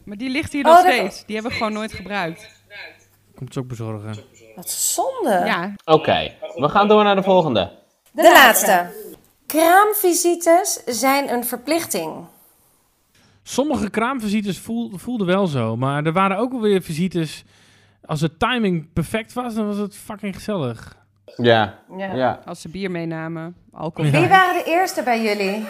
[0.05, 1.25] Maar die ligt hier Oh, nog dat- steeds.
[1.25, 2.55] Die hebben we gewoon nooit gebruikt.
[3.37, 4.15] Komt ze ook bezorgen.
[4.55, 5.29] Wat zonde.
[5.45, 7.71] Ja, Oké, we gaan door naar de volgende.
[8.11, 8.85] De laatste.
[9.45, 12.25] Kraamvisites zijn een verplichting.
[13.43, 15.75] Sommige kraamvisites voel, voelden wel zo.
[15.75, 17.43] Maar er waren ook wel weer visites...
[18.05, 20.97] Als de timing perfect was, dan was het fucking gezellig.
[21.35, 22.13] Ja, Ja.
[22.13, 22.41] ja.
[22.45, 23.55] als ze bier meenamen.
[23.73, 24.11] Alcohol.
[24.11, 25.65] Wie waren de eerste bij jullie?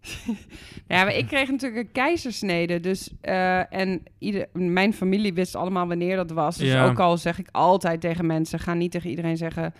[0.88, 2.80] Ja, maar ik kreeg natuurlijk een keizersnede.
[2.80, 6.56] Dus, eh, en ieder, mijn familie wist allemaal wanneer dat was.
[6.56, 6.86] Dus Ja.
[6.86, 8.58] ook al zeg ik altijd tegen mensen...
[8.58, 9.74] ga niet tegen iedereen zeggen...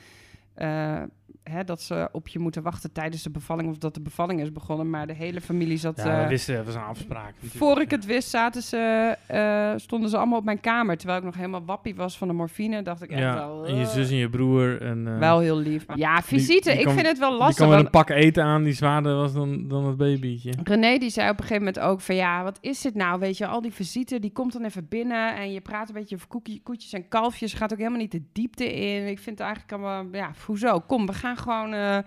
[0.55, 1.03] eh,
[1.51, 3.68] hè, dat ze op je moeten wachten tijdens de bevalling...
[3.68, 4.90] of dat de bevalling is begonnen.
[4.90, 5.96] Maar de hele familie zat...
[5.96, 7.34] Ja, we eh, wisten, het was een afspraak.
[7.57, 10.96] voor ik het wist, zaten ze, eh, stonden ze allemaal op mijn kamer.
[10.96, 12.82] Terwijl ik nog helemaal wappie was van de morfine.
[12.82, 13.66] Dacht ik echt Ja, wel...
[13.66, 14.82] en je eh, zus en je broer.
[14.82, 15.84] En, Wel heel lief.
[15.94, 16.70] Ja, visite.
[16.70, 17.57] die ik vind het wel lastig.
[17.57, 20.53] kwam met want- een pak eten aan die zwaarder was dan, dan het babytje.
[20.64, 23.18] René die zei op een gegeven moment ook van ja, wat is dit nou?
[23.18, 26.14] Weet je, al die visite, die komt dan even binnen en je praat een beetje
[26.14, 27.53] over koekie, koetjes en kalfjes.
[27.53, 29.07] Gaat ook helemaal niet de diepte in.
[29.07, 30.80] Ik vind het eigenlijk allemaal, ja, hoezo?
[30.80, 31.99] Kom, we gaan gewoon, eh,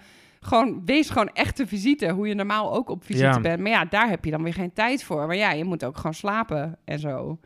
[0.41, 2.09] gewoon, wees gewoon echte visite.
[2.09, 3.39] Hoe je normaal ook op visite Ja.
[3.39, 3.59] bent.
[3.61, 5.27] Maar ja, daar heb je dan weer geen tijd voor.
[5.27, 7.39] Maar ja, je moet ook gewoon slapen en zo.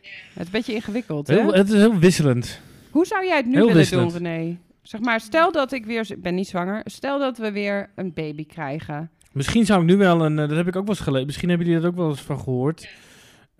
[0.00, 1.34] Het is een beetje ingewikkeld, hè?
[1.34, 2.60] Heel, het is heel wisselend.
[2.90, 4.12] Hoe zou jij het nu heel willen wisselend.
[4.12, 4.58] doen, René?
[4.82, 8.12] Zeg maar, stel dat ik weer, ik ben niet zwanger, stel dat we weer een
[8.12, 9.10] baby krijgen.
[9.32, 11.48] Misschien zou ik nu wel een, eh, dat heb ik ook wel eens gelezen, misschien
[11.48, 12.88] hebben jullie dat ook wel eens van gehoord.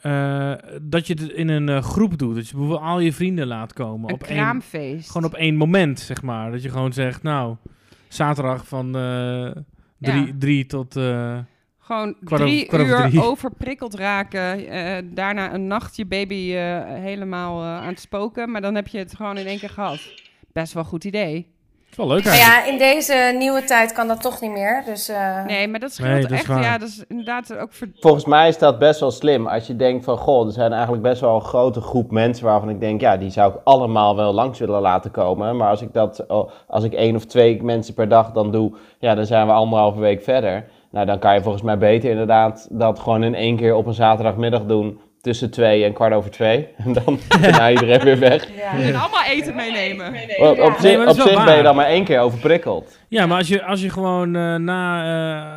[0.01, 2.35] Eh, dat je het in een eh, groep doet.
[2.35, 4.09] Dat je bijvoorbeeld al je vrienden laat komen.
[4.09, 5.11] Een op één, kraamfeest.
[5.11, 6.51] gewoon op één moment, zeg maar.
[6.51, 7.57] Dat je gewoon zegt, nou,
[8.09, 9.51] zaterdag van eh,
[9.99, 10.33] drie, Ja.
[10.39, 10.99] drie tot...
[11.79, 13.23] Gewoon Kwart drie kwart uur drie.
[13.31, 15.15] overprikkeld raken.
[15.15, 16.51] daarna een nacht je baby
[17.01, 18.51] helemaal aan het spoken.
[18.51, 20.15] Maar dan heb je het gewoon in één keer gehad.
[20.53, 21.47] Best wel een goed idee.
[21.91, 22.67] Is wel leuk Maar eigenlijk.
[22.67, 24.83] ja, in deze nieuwe tijd kan dat toch niet meer.
[24.85, 26.47] Dus eh, Nee, maar dat scheelt Nee, dat is echt.
[26.47, 26.63] waar.
[26.63, 27.89] Ja, dat is inderdaad ook voor...
[28.01, 29.47] Volgens mij is dat best wel slim.
[29.47, 32.71] Als je denkt van, goh, er zijn eigenlijk best wel een grote groep mensen waarvan
[32.71, 35.57] ik denk, ja, die zou ik allemaal wel langs willen laten komen.
[35.57, 38.73] Maar als ik dat, oh, als ik één of twee mensen per dag dan doe,
[38.99, 40.65] ja, dan zijn we anderhalve week verder.
[40.91, 43.95] Nou, dan kan je volgens mij beter inderdaad dat gewoon in één keer op een
[43.95, 45.01] zaterdagmiddag doen.
[45.21, 46.69] Tussen twee en kwart over twee.
[46.85, 48.57] En dan is iedereen weer weg.
[48.57, 48.73] ja.
[48.73, 50.07] En allemaal eten meenemen.
[50.39, 52.99] Op, op, Nee, op zich ben je dan maar één keer overprikkeld.
[53.09, 55.03] Ja, maar als je, als je gewoon eh, na,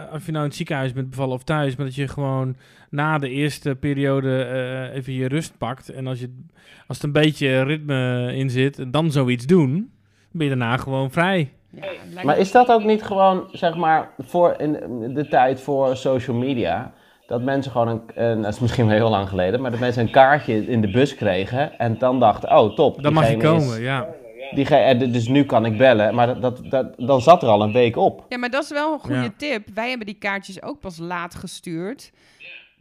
[0.08, 2.56] eh, of je nou in het ziekenhuis bent bevallen of thuis, maar dat je gewoon
[2.90, 5.90] na de eerste periode eh, even je rust pakt.
[5.90, 6.44] En als, je,
[6.88, 9.88] als het een beetje ritme in zit, en dan zoiets doen, dan
[10.32, 11.52] ben je daarna gewoon vrij.
[11.70, 16.36] Ja, Maar is dat ook niet gewoon, zeg maar, voor in de tijd voor social
[16.38, 16.94] media?
[17.28, 20.02] Dat mensen gewoon een, een, dat is misschien wel heel lang geleden, maar dat mensen
[20.06, 23.44] een kaartje in de bus kregen en dan dachten, oh top, Dan mag je is-
[23.44, 24.08] komen, ja.
[24.54, 27.62] diegene, eh, dus nu kan ik bellen, maar dat, dat, dat, dan zat er al
[27.62, 28.26] een week op.
[28.30, 29.34] Ja, maar dat is wel een goede Ja.
[29.38, 29.68] tip.
[29.74, 32.12] Wij hebben die kaartjes ook pas laat gestuurd.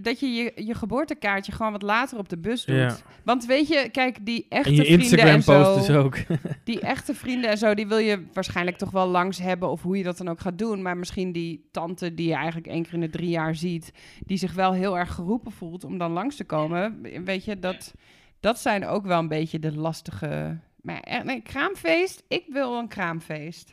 [0.03, 2.77] Dat je, je je geboortekaartje gewoon wat later op de bus doet.
[2.77, 2.97] Ja.
[3.25, 6.17] Want weet je, kijk, die echte En je vrienden en Instagram zo, post dus ook.
[6.65, 9.97] die echte vrienden en zo, die wil je waarschijnlijk toch wel langs hebben of hoe
[9.97, 10.83] je dat dan ook gaat doen.
[10.83, 13.93] Maar misschien die tante die je eigenlijk één keer in de drie jaar ziet,
[14.27, 17.01] die zich wel heel erg geroepen voelt om dan langs te komen.
[17.25, 17.95] Weet je, dat,
[18.41, 20.59] dat zijn ook wel een beetje de lastige...
[20.83, 22.25] Maar echt, nee, kraamfeest?
[22.29, 23.71] Ik wil een kraamfeest.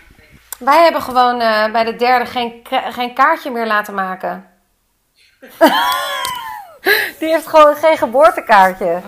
[0.59, 2.53] Wij hebben gewoon eh, bij de derde geen,
[2.89, 4.48] geen kaartje meer laten maken.
[7.19, 8.85] Die heeft gewoon geen geboortekaartje.
[8.85, 9.03] Oh.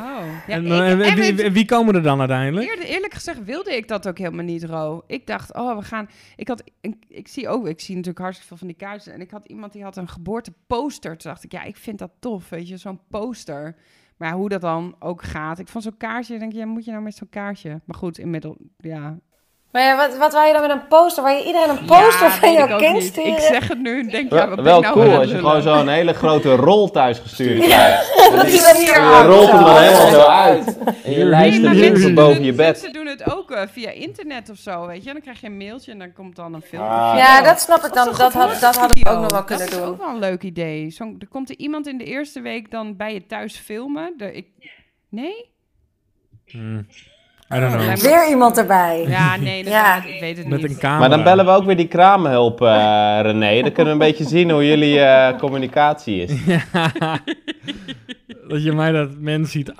[0.47, 2.69] Ja, en, ik- en wie, weet- wie, wie komen er dan uiteindelijk?
[2.69, 5.03] Eerder, eerlijk gezegd wilde ik dat ook helemaal niet, Ro.
[5.07, 6.09] Ik dacht, oh, we gaan...
[6.35, 6.63] Ik, had,
[7.07, 9.13] ik zie ook, ik zie natuurlijk hartstikke veel van die kaartjes.
[9.13, 11.17] En ik had iemand die had een geboorteposter.
[11.17, 13.75] Toen dacht ik, ja, ik vind dat tof, weet je, zo'n poster.
[14.17, 15.59] Maar ja, hoe dat dan ook gaat.
[15.59, 17.81] Ik vond zo'n kaartje, denk je, ja, moet je nou met zo'n kaartje?
[17.85, 19.17] Maar goed, inmiddels, ja.
[19.71, 21.23] Maar ja, wat, wat wou je dan met een poster?
[21.23, 23.31] Waar je iedereen een poster Ja, van jouw kind sturen?
[23.31, 25.29] Ik zeg het nu en denk, ja, Wel, wat ben wel ik nou cool als
[25.29, 28.15] je gewoon zo'n hele grote rol thuis gestuurd krijgt.
[28.35, 30.77] Dat is dan hier Je rolt hem dan helemaal zo uit.
[31.03, 32.65] En je Nee, lijst Nee, hem doen boven het- je bed.
[32.67, 35.11] Mensen doen het ook eh, via internet of zo, weet je.
[35.11, 36.81] Dan krijg je een mailtje en dan komt dan een film.
[36.83, 37.13] Ah.
[37.17, 38.05] Ja, dat snap ik dan.
[38.17, 39.91] Dat, had, dat had ik ook nog wel kunnen Dat is doen.
[39.93, 40.89] ook wel een leuk idee.
[40.89, 44.13] Zo, er komt er iemand in de eerste week dan bij je thuis filmen.
[44.17, 44.47] De, ik,
[45.09, 45.49] nee?
[46.47, 46.87] Hmm.
[47.53, 47.85] I don't know.
[47.85, 49.05] lijkt Weer iemand erbij.
[49.07, 50.05] Ja, nee, inderdaad.
[50.13, 50.69] Ik weet het Met niet.
[50.69, 50.99] een camera.
[50.99, 53.61] Maar dan bellen we ook weer die kraamhulp, eh, René.
[53.61, 56.31] Dan kunnen we een beetje zien hoe jullie eh, communicatie is.
[58.49, 59.73] dat je mij dat mens ziet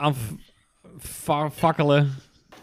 [1.26, 2.16] affakkelen.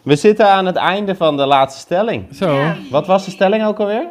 [0.03, 2.35] We zitten aan het einde van de laatste stelling.
[2.35, 2.55] Zo.
[2.61, 2.77] Ja.
[2.91, 4.07] Wat was de stelling ook alweer?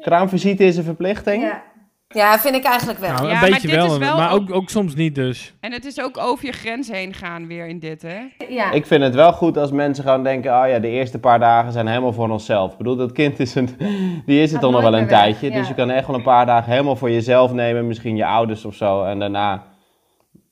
[0.00, 1.42] Kraamvisite is een verplichting?
[1.42, 1.62] Ja.
[2.08, 3.12] Ja, vind ik eigenlijk wel.
[3.12, 5.54] Nou, Ja, een maar beetje dit wel, is wel maar ook- ook, soms niet dus.
[5.60, 8.18] En het is ook over je grens heen gaan weer in dit, hè?
[8.48, 8.70] Ja.
[8.70, 11.72] Ik vind het wel goed als mensen gewoon denken, oh ja, de eerste paar dagen
[11.72, 12.72] zijn helemaal voor onszelf.
[12.72, 13.68] Ik bedoel, dat kind is, een,
[14.26, 15.50] die is het toch nog wel een weg, tijdje.
[15.50, 15.54] ja.
[15.58, 17.86] Dus je kan echt wel een paar dagen helemaal voor jezelf nemen.
[17.86, 19.04] Misschien je ouders of zo.
[19.04, 19.66] En daarna,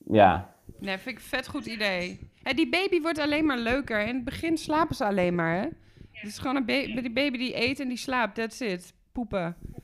[0.07, 0.49] ja.
[0.79, 2.19] Nee, vind ik een vet goed idee.
[2.55, 3.99] Die baby wordt alleen maar leuker.
[4.01, 5.65] In het begin slapen ze alleen maar, hè?
[6.11, 8.93] Het is gewoon een ba- die baby die eet en die slaapt, that's it.
[9.17, 9.55] Poepen.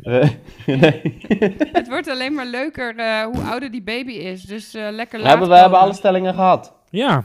[0.66, 1.18] nee.
[1.80, 4.42] Het wordt alleen maar leuker eh, hoe ouder die baby is.
[4.42, 6.74] Dus eh, lekker We laat hebben, we hebben alle stellingen gehad.
[6.90, 7.24] Ja.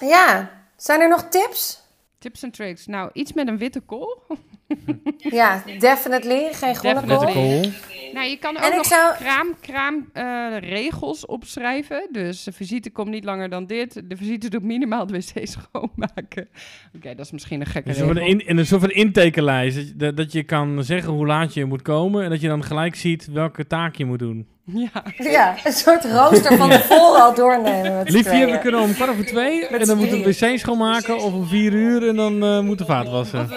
[0.00, 0.50] ja.
[0.76, 1.82] Zijn er nog tips?
[2.18, 2.86] Tips en tricks.
[2.86, 4.22] Nou, iets met een witte kool.
[5.40, 6.48] Ja, definitely.
[6.52, 7.32] Geen groene Definitely.
[7.32, 7.60] kool.
[7.60, 7.72] Cool.
[8.12, 12.08] Nou, je kan ook En ik nog zou- kraam, kraam eh, regels opschrijven.
[12.12, 14.02] Dus de visite komt niet langer dan dit.
[14.10, 16.48] De visite doet minimaal de wc schoonmaken.
[16.96, 18.32] Oké, dat is misschien een gekke Een soort van, regel.
[18.32, 19.98] in, in een soort van intekenlijst.
[19.98, 22.24] Dat, dat je kan zeggen hoe laat je moet komen.
[22.24, 24.46] En dat je dan gelijk ziet welke taak je moet doen.
[24.74, 25.02] Ja.
[25.16, 28.02] Ja, een soort rooster van tevoren al doornemen.
[28.04, 29.66] Liefje, we kunnen om kwart over twee.
[29.70, 31.16] Met en dan moeten we wc schoonmaken.
[31.16, 32.08] Of om vier uur.
[32.08, 33.48] En dan eh moet de vaat wassen.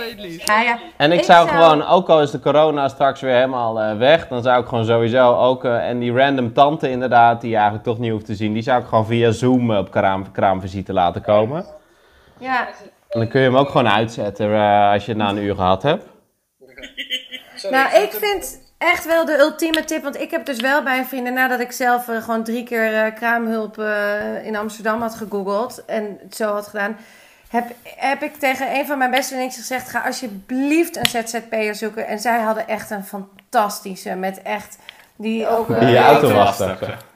[0.45, 0.79] Ja, ja.
[0.97, 3.97] En ik, Ik zou, zou- gewoon, ook al is de corona straks weer helemaal eh,
[3.97, 7.55] weg, dan zou ik gewoon sowieso ook, eh, en die random tante inderdaad, die je
[7.55, 10.31] eigenlijk toch niet hoeft te zien, die zou ik gewoon via Zoom eh, op kraam,
[10.31, 11.65] kraamvisite laten komen.
[12.37, 12.67] ja.
[13.09, 15.55] En dan kun je hem ook gewoon uitzetten eh, als je het na een uur
[15.55, 16.05] gehad hebt.
[17.69, 20.03] Nou, ik vind echt wel de ultieme tip.
[20.03, 22.93] Want ik heb dus wel bij een vriendin, nadat ik zelf eh, gewoon drie keer
[23.05, 26.97] eh, kraamhulp eh, in Amsterdam had gegoogeld en het zo had gedaan.
[27.49, 27.65] Heb,
[27.95, 32.07] heb ik tegen een van mijn beste vriendjes gezegd: ga alsjeblieft een ZZP'er zoeken.
[32.07, 34.77] En zij hadden echt een fantastische, met echt.
[35.15, 35.69] Die ook.
[35.69, 36.57] eh, Die auto was.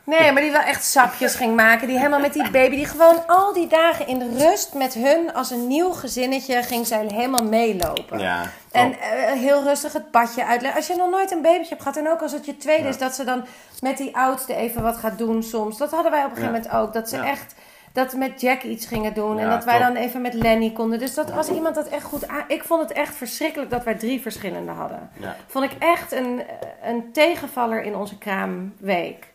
[0.03, 1.87] Nee, maar die wel echt sapjes ging maken.
[1.87, 5.33] Die helemaal met die baby, die gewoon al die dagen in de rust met hun
[5.33, 8.19] als een nieuw gezinnetje ging zij helemaal meelopen.
[8.19, 8.41] Ja.
[8.75, 10.79] En eh, heel rustig het badje uitleggen.
[10.79, 12.97] Als je nog nooit een babytje hebt gehad en ook als het je tweede is,
[12.97, 13.45] dat ze dan
[13.81, 15.77] met die oudste even wat gaat doen soms.
[15.77, 16.93] Dat hadden wij op een gegeven moment ook.
[16.93, 17.55] Dat ze echt
[17.95, 19.83] dat met Jack iets gingen doen en dat wij top.
[19.83, 20.99] dan even met Lenny konden.
[20.99, 22.43] Dus dat was iemand dat echt goed aan.
[22.47, 25.09] Ik vond het echt verschrikkelijk dat wij drie verschillende hadden.
[25.19, 25.35] Ja.
[25.47, 26.41] Vond ik echt een,
[26.83, 29.27] een tegenvaller in onze kraamweek.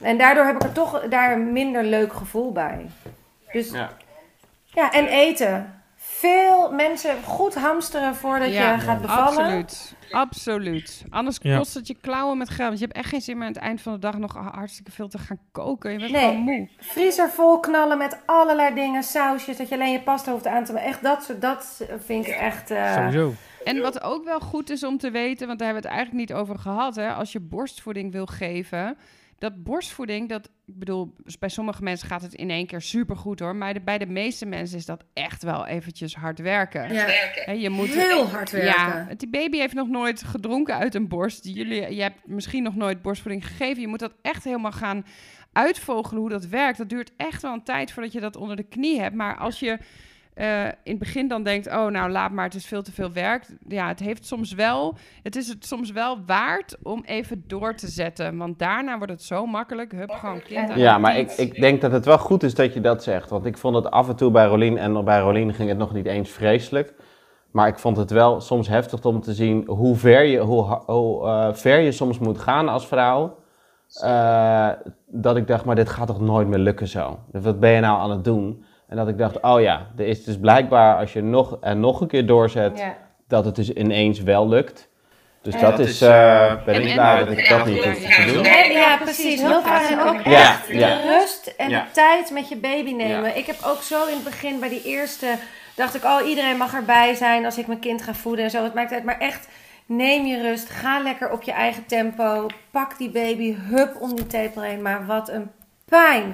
[0.00, 2.86] En daardoor heb ik er toch daar een minder leuk gevoel bij.
[3.52, 3.90] Dus Ja.
[4.64, 5.83] ja, en eten.
[6.30, 9.26] Veel mensen goed hamsteren voordat je gaat bevallen.
[9.26, 9.94] Absoluut.
[10.10, 11.04] Absoluut.
[11.10, 11.56] Anders Ja.
[11.58, 12.68] kost het je klauwen met geld.
[12.68, 14.90] Want je hebt echt geen zin meer aan het eind van de dag nog hartstikke
[14.90, 15.92] veel te gaan koken.
[15.92, 16.20] Je bent Nee.
[16.20, 16.68] gewoon moe.
[16.78, 20.72] Vriezer vol knallen met allerlei dingen, sausjes, dat je alleen je pasta hoeft aan te
[20.72, 20.88] maken.
[20.88, 22.70] Echt dat soort, dat vind ik echt...
[22.70, 23.32] eh, Sowieso.
[23.64, 26.28] En wat ook wel goed is om te weten, want daar hebben we het eigenlijk
[26.30, 28.96] niet over gehad, hè, als je borstvoeding wil geven.
[29.38, 33.56] Dat borstvoeding, dat, ik bedoel, bij sommige mensen gaat het in één keer supergoed hoor.
[33.56, 36.92] Maar de- bij de meeste mensen is dat echt wel eventjes hard werken.
[36.94, 37.06] ja,
[37.44, 38.82] Hè, je moet, heel hard werken.
[38.82, 41.44] Ja, die baby heeft nog nooit gedronken uit een borst.
[41.44, 43.80] Jullie, je hebt misschien nog nooit borstvoeding gegeven.
[43.80, 45.04] Je moet dat echt helemaal gaan
[45.52, 46.78] uitvogelen hoe dat werkt.
[46.78, 49.14] Dat duurt echt wel een tijd voordat je dat onder de knie hebt.
[49.14, 49.78] Maar als je
[50.34, 53.12] eh, in het begin dan denkt, oh nou laat maar, het is veel te veel
[53.12, 53.46] werk.
[53.68, 57.88] Ja, het heeft soms wel, het is het soms wel waard om even door te
[57.88, 58.36] zetten.
[58.36, 59.92] Want daarna wordt het zo makkelijk.
[59.92, 62.74] Hup, gewoon kind aan Ja, maar ik, ik denk dat het wel goed is dat
[62.74, 63.30] je dat zegt.
[63.30, 65.92] Want ik vond het af en toe bij Rolien, en bij Rolien ging het nog
[65.92, 66.94] niet eens vreselijk.
[67.50, 71.26] Maar ik vond het wel soms heftig om te zien hoe ver je, hoe, hoe,
[71.26, 73.36] eh, ver je soms moet gaan als vrouw.
[74.02, 74.68] Eh,
[75.06, 77.18] dat ik dacht, maar dit gaat toch nooit meer lukken zo?
[77.32, 78.64] Wat ben je nou aan het doen?
[78.88, 82.00] En dat ik dacht, oh ja, er is dus blijkbaar als je nog en nog
[82.00, 82.96] een keer doorzet, Ja.
[83.28, 84.88] dat het dus ineens wel lukt.
[85.42, 88.32] Dus dat Dat is, eh ben en- ik blij dat ik dat niet hoef te
[88.32, 88.42] doen.
[88.44, 89.40] Ja, ja, precies.
[89.40, 93.28] Heel vaak en ook Ja, echt de rust en de tijd met je baby nemen.
[93.28, 93.34] Ja.
[93.34, 95.26] Ik heb ook zo in het begin bij die eerste...
[95.76, 98.62] dacht ik, oh, iedereen mag erbij zijn als ik mijn kind ga voeden en zo.
[98.62, 99.04] Het maakt uit.
[99.04, 99.48] Maar echt,
[99.86, 100.70] neem je rust.
[100.70, 102.46] Ga lekker op je eigen tempo.
[102.70, 104.82] Pak die baby, hup om die tepel heen.
[104.82, 105.50] Maar wat een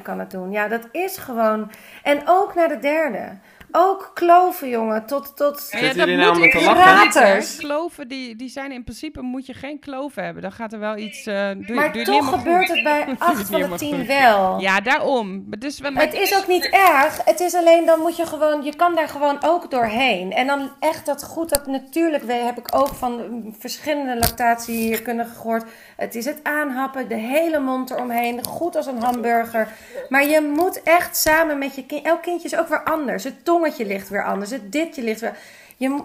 [0.03, 0.51] kan het doen.
[0.51, 1.71] Ja, dat is gewoon...
[2.03, 3.37] En ook naar de derde.
[3.73, 5.07] Ook kloven, jongen.
[5.07, 5.69] Tot, tot...
[5.71, 6.49] Ja, dat nou moet?
[6.51, 7.57] Kraters.
[7.57, 10.43] Kloven, die, die zijn in principe, moet je geen kloven hebben.
[10.43, 11.27] Dan gaat er wel iets...
[11.27, 12.75] eh doe, je- Maar doe je niet toch gebeurt goed.
[12.75, 14.61] het bij acht van de tien wel.
[14.61, 15.45] Ja, daarom.
[15.49, 17.25] Maar Dus, maar, Het is ook niet erg.
[17.25, 20.33] Het is alleen dan moet je gewoon, je kan daar gewoon ook doorheen.
[20.33, 25.03] En dan echt dat goed, dat natuurlijk we- heb ik ook van verschillende lactatie hier
[25.03, 25.65] kunnen gehoord.
[25.97, 29.69] Het is het aanhappen, de hele mond eromheen, goed als een hamburger.
[30.09, 33.25] Maar je moet echt samen met je kind, elk kindje is ook weer anders.
[33.25, 35.35] Het tongetje ligt weer anders, het ditje ligt weer.
[35.77, 36.03] Je,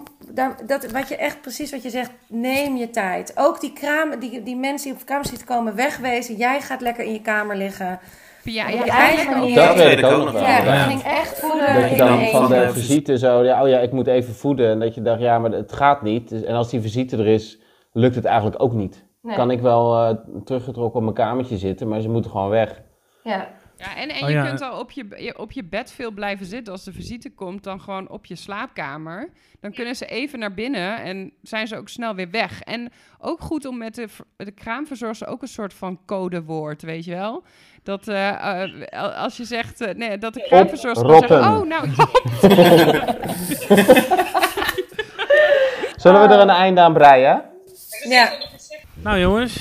[0.66, 3.32] dat, wat je echt precies wat je zegt, neem je tijd.
[3.34, 6.36] Ook die, kraam, die, die mensen die op kraamziet komen, wegwezen.
[6.36, 7.98] Jij gaat lekker in je kamer liggen.
[8.42, 9.54] ja, op ja, je ja, eigen ja, manier.
[9.54, 10.42] Dat weet ik ook nog wel.
[10.42, 10.64] Ja, ja.
[10.64, 11.74] dat ging echt voeden.
[11.74, 14.70] Dat je in dan van de visite zo, ja, oh ja, ik moet even voeden.
[14.70, 16.28] En dat je dacht, ja, maar het gaat niet.
[16.28, 17.60] Dus- En als die visite er is,
[17.92, 19.04] lukt het eigenlijk ook niet.
[19.22, 19.36] Nee.
[19.36, 22.82] Kan ik wel eh, teruggetrokken op mijn kamertje zitten, maar ze moeten gewoon weg.
[23.22, 23.48] Ja.
[23.78, 24.46] Ja, en, en Oh je ja.
[24.46, 27.64] kunt al op je, je- op je bed veel blijven zitten als de visite komt,
[27.64, 29.28] dan gewoon op je slaapkamer.
[29.60, 32.60] Dan kunnen ze even naar binnen en zijn ze ook snel weer weg.
[32.60, 34.06] En ook goed om met de,
[34.36, 37.42] de kraamverzorgster ook een soort van codewoord, weet je wel?
[37.82, 41.88] Dat eh, eh, als je zegt, eh, nee, dat de kraamverzorgster dan zegt, oh nou,
[45.96, 47.42] Zullen we er een einde aan breien?
[48.08, 48.32] ja.
[49.02, 49.54] Nou jongens,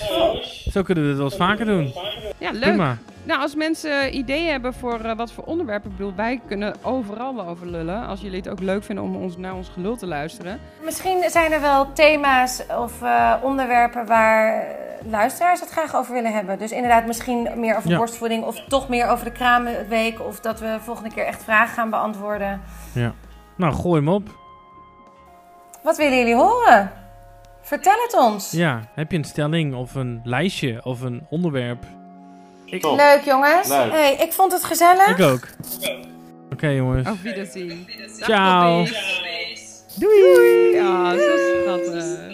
[0.72, 1.94] zo kunnen we het wel eens vaker doen.
[2.38, 2.62] ja leuk.
[2.62, 2.98] Prima.
[3.26, 7.36] Nou, als mensen ideeën hebben voor eh, wat voor onderwerpen, ik bedoel, wij kunnen overal
[7.36, 8.08] wel over lullen.
[8.08, 10.60] Als jullie het ook leuk vinden om ons, naar ons gelul te luisteren.
[10.84, 14.66] Misschien zijn er wel thema's of eh, onderwerpen waar eh,
[15.10, 16.58] luisteraars het graag over willen hebben.
[16.60, 17.98] Dus inderdaad, misschien meer over Ja.
[17.98, 20.22] borstvoeding of toch meer over de kraamweek.
[20.22, 22.62] Of dat we volgende keer echt vragen gaan beantwoorden.
[23.58, 24.30] Nou, gooi hem op.
[25.84, 26.92] Wat willen jullie horen?
[27.62, 28.52] Vertel het ons.
[28.52, 31.86] Ja, heb je een stelling of een lijstje of een onderwerp?
[32.66, 33.68] Leuk jongens.
[33.68, 33.92] Leuk.
[33.92, 35.08] Hey, ik vond het gezellig.
[35.08, 35.48] Ik ook.
[36.52, 37.08] Oké jongens.
[37.08, 37.88] Auf Wiedersehen.
[38.20, 38.86] Ciao.
[40.00, 40.74] Doei.
[40.74, 42.34] Ja, zo schattig.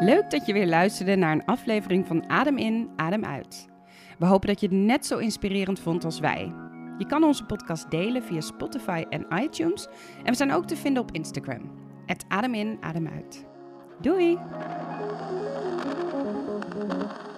[0.00, 3.66] Leuk dat je weer luisterde naar een aflevering van Adem in, Adem uit.
[4.18, 6.52] We hopen dat je het net zo inspirerend vond als wij.
[6.98, 9.86] Je kan onze podcast delen via Spotify en iTunes.
[10.18, 11.70] En we zijn ook te vinden op Instagram.
[12.06, 13.44] Het Adem in, Adem uit.
[14.00, 14.38] Doei!
[16.74, 17.33] Mm-hmm.